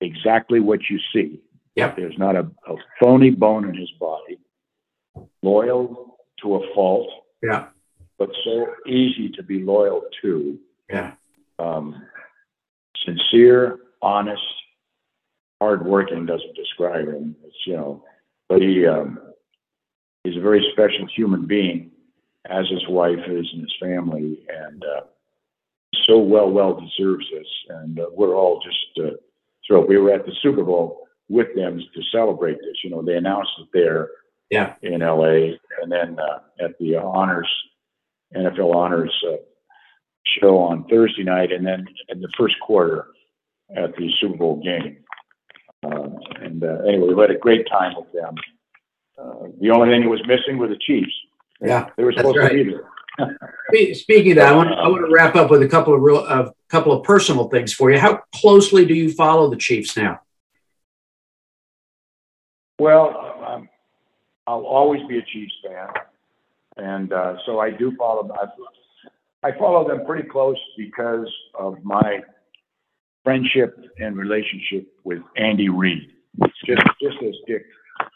[0.00, 1.40] exactly what you see.
[1.76, 1.96] Yep.
[1.96, 4.38] There's not a, a phony bone in his body.
[5.42, 7.08] Loyal to a fault,
[7.42, 7.66] Yeah.
[8.18, 10.58] but so easy to be loyal to.
[10.90, 11.12] Yeah.
[11.60, 12.02] Um,
[13.04, 14.42] sincere, honest,
[15.60, 17.36] hardworking doesn't describe him.
[17.44, 18.04] It's you know,
[18.48, 19.20] but he um,
[20.28, 21.90] he's a very special human being,
[22.48, 25.00] as his wife is and his family, and uh,
[26.06, 27.46] so well well deserves this.
[27.70, 29.16] And uh, we're all just uh,
[29.66, 29.88] thrilled.
[29.88, 32.82] We were at the Super Bowl with them to celebrate this.
[32.84, 34.08] You know, they announced it there
[34.50, 34.74] Yeah.
[34.82, 37.48] in LA, and then uh, at the honors
[38.36, 39.36] NFL honors uh,
[40.40, 43.06] show on Thursday night, and then in the first quarter
[43.74, 44.98] at the Super Bowl game.
[45.84, 46.08] Uh,
[46.42, 48.34] and uh, anyway, we had a great time with them.
[49.20, 51.12] Uh, the only thing that was missing were the Chiefs.
[51.60, 52.52] Yeah, they were that's supposed right.
[52.52, 53.94] to be there.
[53.94, 56.24] Speaking of that, I want, I want to wrap up with a couple of real,
[56.24, 57.98] a couple of personal things for you.
[57.98, 60.20] How closely do you follow the Chiefs now?
[62.78, 63.68] Well, um,
[64.46, 65.88] I'll always be a Chiefs fan,
[66.76, 68.28] and uh, so I do follow.
[68.28, 68.36] them.
[69.42, 71.26] I, I follow them pretty close because
[71.58, 72.20] of my
[73.24, 76.12] friendship and relationship with Andy Reid.
[76.64, 77.64] Just just as Dick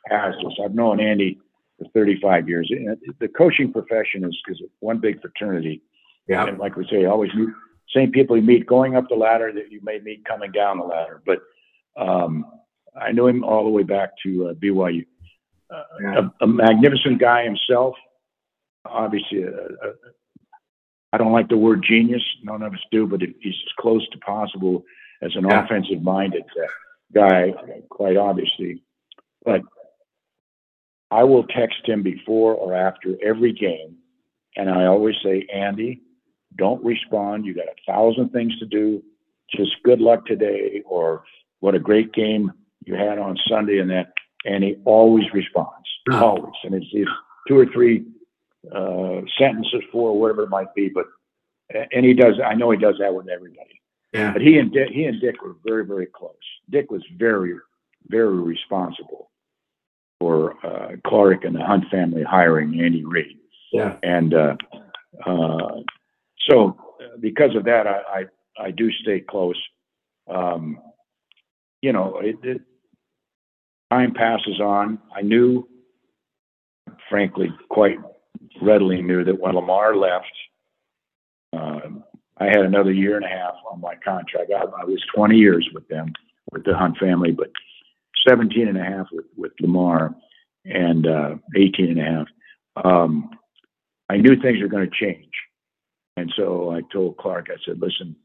[0.09, 1.39] has this, I've known Andy
[1.79, 2.71] for 35 years.
[3.19, 5.83] The coaching profession is is one big fraternity.
[6.29, 6.47] Yeah.
[6.47, 7.49] And like we say, always meet
[7.95, 10.85] same people you meet going up the ladder that you may meet coming down the
[10.85, 11.23] ladder.
[11.27, 11.41] But
[11.97, 12.47] um,
[12.99, 15.07] I knew him all the way back to uh, BYU.
[15.71, 16.29] Uh, Yeah.
[16.41, 17.95] a, a magnificent guy himself.
[18.85, 19.93] Obviously, uh, uh,
[21.13, 22.23] I don't like the word genius.
[22.43, 24.85] None of us do, but he's as close to possible
[25.21, 25.65] as an Yeah.
[25.65, 26.67] offensive-minded uh,
[27.15, 27.53] guy,
[27.91, 28.83] quite obviously.
[29.45, 29.63] But
[31.13, 33.97] I will text him before or after every game,
[34.57, 36.01] and I always say, Andy,
[36.57, 37.45] don't respond.
[37.45, 39.03] You got a thousand things to do.
[39.55, 41.25] Just good luck today, or
[41.61, 42.51] what a great game
[42.87, 44.13] you had on Sunday, and that.
[44.47, 46.55] And he always responds, always.
[46.65, 46.87] And it's,
[47.47, 48.05] two or three
[48.75, 51.07] uh, sentences for whatever it might be, but
[51.93, 52.41] and he does.
[52.45, 53.81] I know he does that with everybody.
[54.15, 54.33] Yeah.
[54.33, 56.35] But he and Dick, he and Dick were very, very close.
[56.71, 57.55] Dick was very,
[58.09, 59.32] very responsible
[60.23, 63.39] for uh, Clark and the Hunt family hiring Andy Reid,
[63.73, 63.97] Yeah.
[64.05, 64.55] and uh,
[65.27, 65.81] uh,
[66.49, 66.77] so
[67.19, 68.25] because of that, I, I
[68.67, 69.61] I do stay close.
[70.33, 70.79] Um,
[71.81, 72.61] you know, it, it,
[73.91, 75.01] time passes on.
[75.13, 75.69] I knew,
[77.11, 77.99] frankly, quite
[78.61, 80.33] readily knew that when Lamar left,
[81.53, 82.05] um,
[82.39, 84.53] I had another year and a half on my contract.
[84.57, 86.13] I, I was 20 years with them,
[86.53, 87.51] with the Hunt family, but
[88.29, 90.15] 17 and a half with, with Lamar
[90.65, 92.27] and uh, 18 and a half.
[92.85, 93.31] Um,
[94.09, 95.33] I knew things were going to change.
[96.17, 98.17] And so I told Clark, I said, listen,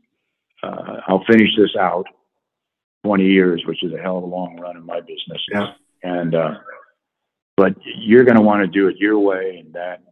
[0.62, 2.06] uh, I'll finish this out
[3.06, 5.42] 20 years, which is a hell of a long run in my business.
[5.52, 5.68] Yeah.
[6.04, 6.56] And, uh,
[7.56, 10.04] but you're going to want to do it your way and that.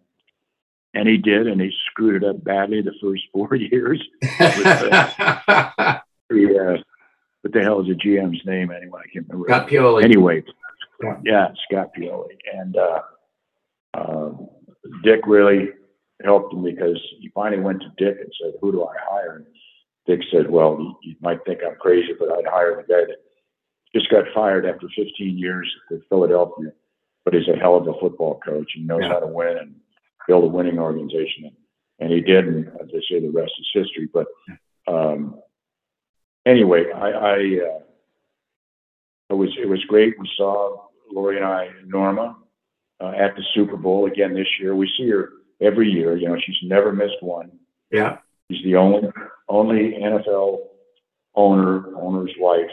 [0.93, 4.01] And he did, and he screwed it up badly the first four years.
[6.27, 6.77] Uh,
[7.45, 9.01] what the hell is the GM's name anyway?
[9.05, 9.47] I can't remember.
[9.47, 10.03] Got Pioli.
[10.03, 10.43] Anyway,
[11.03, 11.17] Yeah.
[11.23, 12.35] yeah, Scott Pioli.
[12.51, 13.01] And uh,
[13.93, 14.31] uh,
[15.03, 15.69] Dick really
[16.23, 19.35] helped him because he finally went to Dick and said, Who do I hire?
[19.35, 19.45] And
[20.07, 23.17] Dick said, Well, you, you might think I'm crazy, but I'd hire the guy that
[23.93, 26.71] just got fired after 15 years with Philadelphia,
[27.25, 29.09] but he's a hell of a football coach and knows Yeah.
[29.09, 29.75] how to win and
[30.27, 31.51] build a winning organization.
[31.99, 34.09] And he did, and as they say, the rest is history.
[34.11, 34.25] But
[34.87, 35.39] um,
[36.45, 37.79] anyway, I, I uh,
[39.29, 40.19] it was it was great.
[40.19, 42.37] We saw Lori and I, Norma,
[43.01, 44.75] uh, at the Super Bowl again this year.
[44.75, 45.29] We see her
[45.61, 46.15] every year.
[46.17, 47.51] You know, she's never missed one.
[47.91, 48.17] Yeah.
[48.51, 49.09] She's the only
[49.49, 50.59] only NFL
[51.35, 52.69] owner owner's wife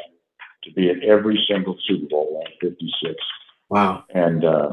[0.65, 3.15] to be at every single Super Bowl at 56.
[3.69, 4.05] Wow.
[4.15, 4.71] And uh,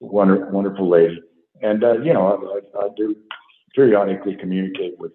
[0.00, 1.22] wonderful, wonderful lady.
[1.62, 3.16] And uh, you know, I, I, do
[3.74, 5.12] periodically communicate with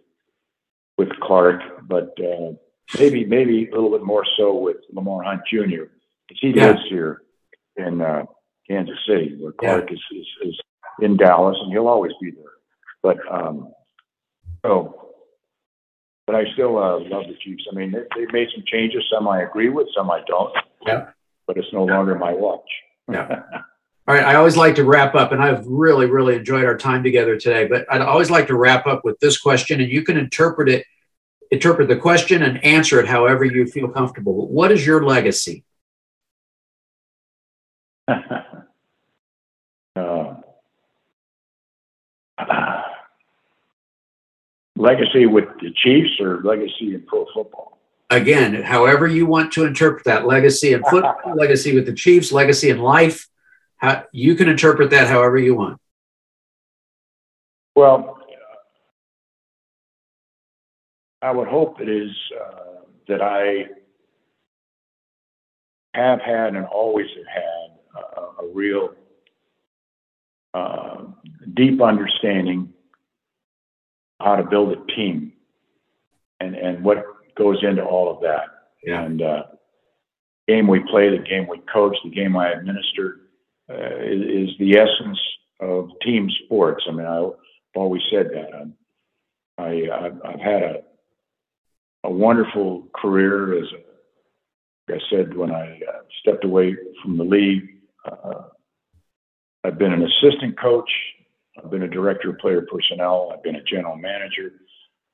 [0.98, 2.54] with Clark, but uh,
[2.98, 5.86] maybe maybe a little bit more so with Lamar Hunt Jr.
[6.28, 6.68] because he yeah.
[6.68, 7.22] lives here
[7.76, 8.26] in uh,
[8.70, 9.96] Kansas City, where Clark yeah.
[9.96, 10.62] is, is, is
[11.02, 12.44] in Dallas, and he'll always be there.
[13.02, 13.74] But um,
[14.66, 15.12] so,
[16.26, 17.66] but I still uh, love the Chiefs.
[17.72, 19.04] I mean, they, they've made some changes.
[19.12, 20.54] Some I agree with, some I don't.
[20.86, 21.10] Yeah.
[21.48, 22.70] But it's no longer my watch.
[23.12, 23.42] Yeah.
[24.08, 24.24] All right.
[24.24, 27.68] I always like to wrap up, and I've really, really enjoyed our time together today.
[27.68, 30.86] But I'd always like to wrap up with this question, and you can interpret it,
[31.54, 34.48] interpret the question, and answer it however you feel comfortable.
[34.48, 35.64] What is your legacy?
[38.08, 38.14] uh,
[44.76, 47.80] legacy with the Chiefs or legacy in pro football?
[48.10, 52.70] Again, however you want to interpret that legacy in football, legacy with the Chiefs, legacy
[52.70, 53.28] in life,
[53.78, 55.80] how, you can interpret that however you want.
[57.76, 58.23] Well,
[61.24, 63.68] I would hope it is uh, that I
[65.94, 68.94] have had and always have had a, a real
[70.54, 71.04] uh,
[71.54, 72.74] deep understanding
[74.20, 75.32] how to build a team
[76.42, 77.06] and, and what
[77.38, 78.44] goes into all of that.
[78.84, 79.04] Yeah.
[79.04, 79.44] And uh,
[80.50, 83.22] game we play, the game we coach, the game I administer
[83.70, 85.20] uh, is, is, the essence
[85.62, 86.84] of team sports.
[86.86, 87.32] I mean, I, have
[87.76, 88.54] always said that.
[88.54, 88.74] I'm,
[89.58, 90.76] I, I've, I've had a,
[92.04, 97.24] a wonderful career as a, like I said, when I uh, stepped away from the
[97.24, 97.64] league,
[98.06, 98.44] uh,
[99.64, 100.90] I've been an assistant coach
[101.58, 103.32] I've been a director of player personnel.
[103.34, 104.54] I've been a general manager.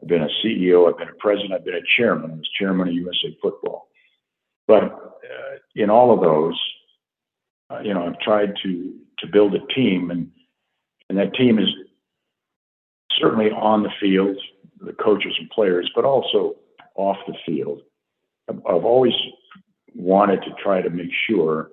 [0.01, 0.89] I've been a CEO.
[0.89, 1.53] I've been a president.
[1.53, 2.31] I've been a chairman.
[2.31, 3.89] I was chairman of USA Football.
[4.67, 6.59] But uh, in all of those,
[7.69, 10.31] uh, you know, I've tried to to build a team, and
[11.09, 11.67] and that team is
[13.19, 14.37] certainly on the field,
[14.79, 16.55] the coaches and players, but also
[16.99, 17.81] off the field.
[18.49, 19.13] I've, always
[19.93, 21.69] wanted to try to make sure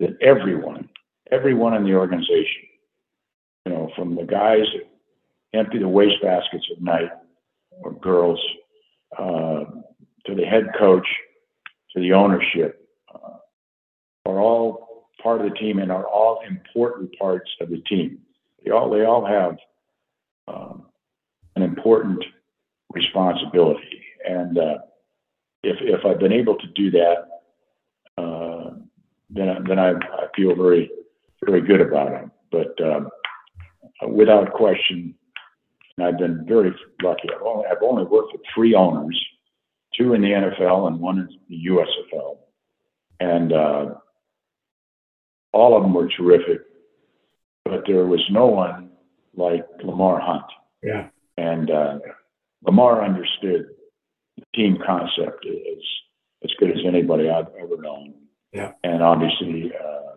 [0.00, 0.88] that everyone,
[1.30, 2.66] everyone in the organization
[3.66, 7.10] you know, from the guys that empty the waste baskets at night
[7.82, 8.40] or girls
[9.18, 9.64] uh,
[10.24, 11.06] to the head coach
[11.92, 13.38] to the ownership uh,
[14.24, 18.18] are all part of the team and are all important parts of the team.
[18.64, 19.56] They all they all have
[20.46, 20.86] um,
[21.56, 22.24] an important
[22.92, 24.78] responsibility, and uh,
[25.62, 27.16] if if I've been able to do that,
[28.18, 28.70] uh,
[29.30, 30.90] then then I, I feel very
[31.44, 32.30] very good about it.
[32.50, 33.08] But um,
[34.02, 35.14] uh, without question.
[35.96, 37.28] And I've been very lucky.
[37.34, 39.18] I've only, I've only worked with three owners,
[39.96, 42.36] two in the NFL and one in the USFL.
[43.20, 43.94] And uh,
[45.52, 46.60] all of them were terrific,
[47.64, 48.90] but there was no one
[49.34, 50.44] like Lamar Hunt.
[50.82, 51.08] Yeah.
[51.38, 51.98] And uh,
[52.62, 53.66] Lamar understood
[54.56, 55.84] team concept is
[56.42, 58.14] as good as anybody I've ever known.
[58.52, 58.72] Yeah.
[58.82, 60.16] And obviously, uh,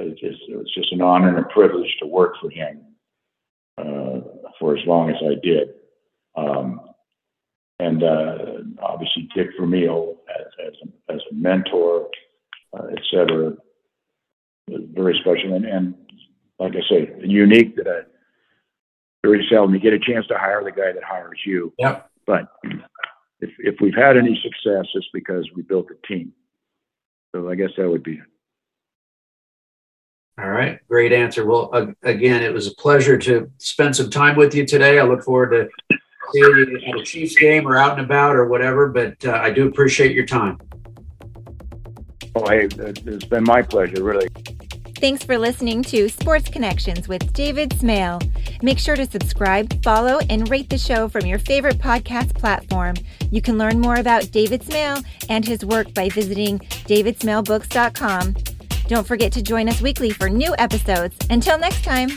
[0.00, 2.80] it, just, it was just an honor and a privilege to work for him
[3.78, 4.20] uh,
[4.58, 5.68] for as long as I did.
[6.36, 6.80] Um,
[7.78, 8.36] and uh,
[8.80, 12.08] obviously, Dick Vermeil as, as, a, as a mentor,
[12.76, 13.54] uh, et cetera,
[14.68, 15.54] very special.
[15.54, 15.94] And, and
[16.58, 18.00] like I say, unique that I
[19.24, 21.72] very seldom you get a chance to hire the guy that hires you.
[21.78, 22.10] Yep.
[22.26, 22.48] But
[23.42, 26.32] if, if we've had any success, it's because we built a team.
[27.34, 28.20] So I guess that would be it.
[30.38, 31.44] all right, great answer.
[31.44, 34.98] Well, uh, again, it was a pleasure to spend some time with you today.
[34.98, 35.98] I look forward to
[36.32, 39.50] seeing you at a Chiefs game or out and about or whatever, but uh, I
[39.50, 40.58] do appreciate your time.
[42.34, 44.28] Oh, hey, it's been my pleasure, really.
[45.02, 48.20] Thanks for listening to Sports Connections with David Smale.
[48.62, 52.94] Make sure to subscribe, follow, and rate the show from your favorite podcast platform.
[53.32, 54.98] You can learn more about David Smale
[55.28, 58.36] and his work by visiting davidsmalebooks.com
[58.92, 61.16] don't forget to join us weekly for new episodes.
[61.30, 62.10] Until next time.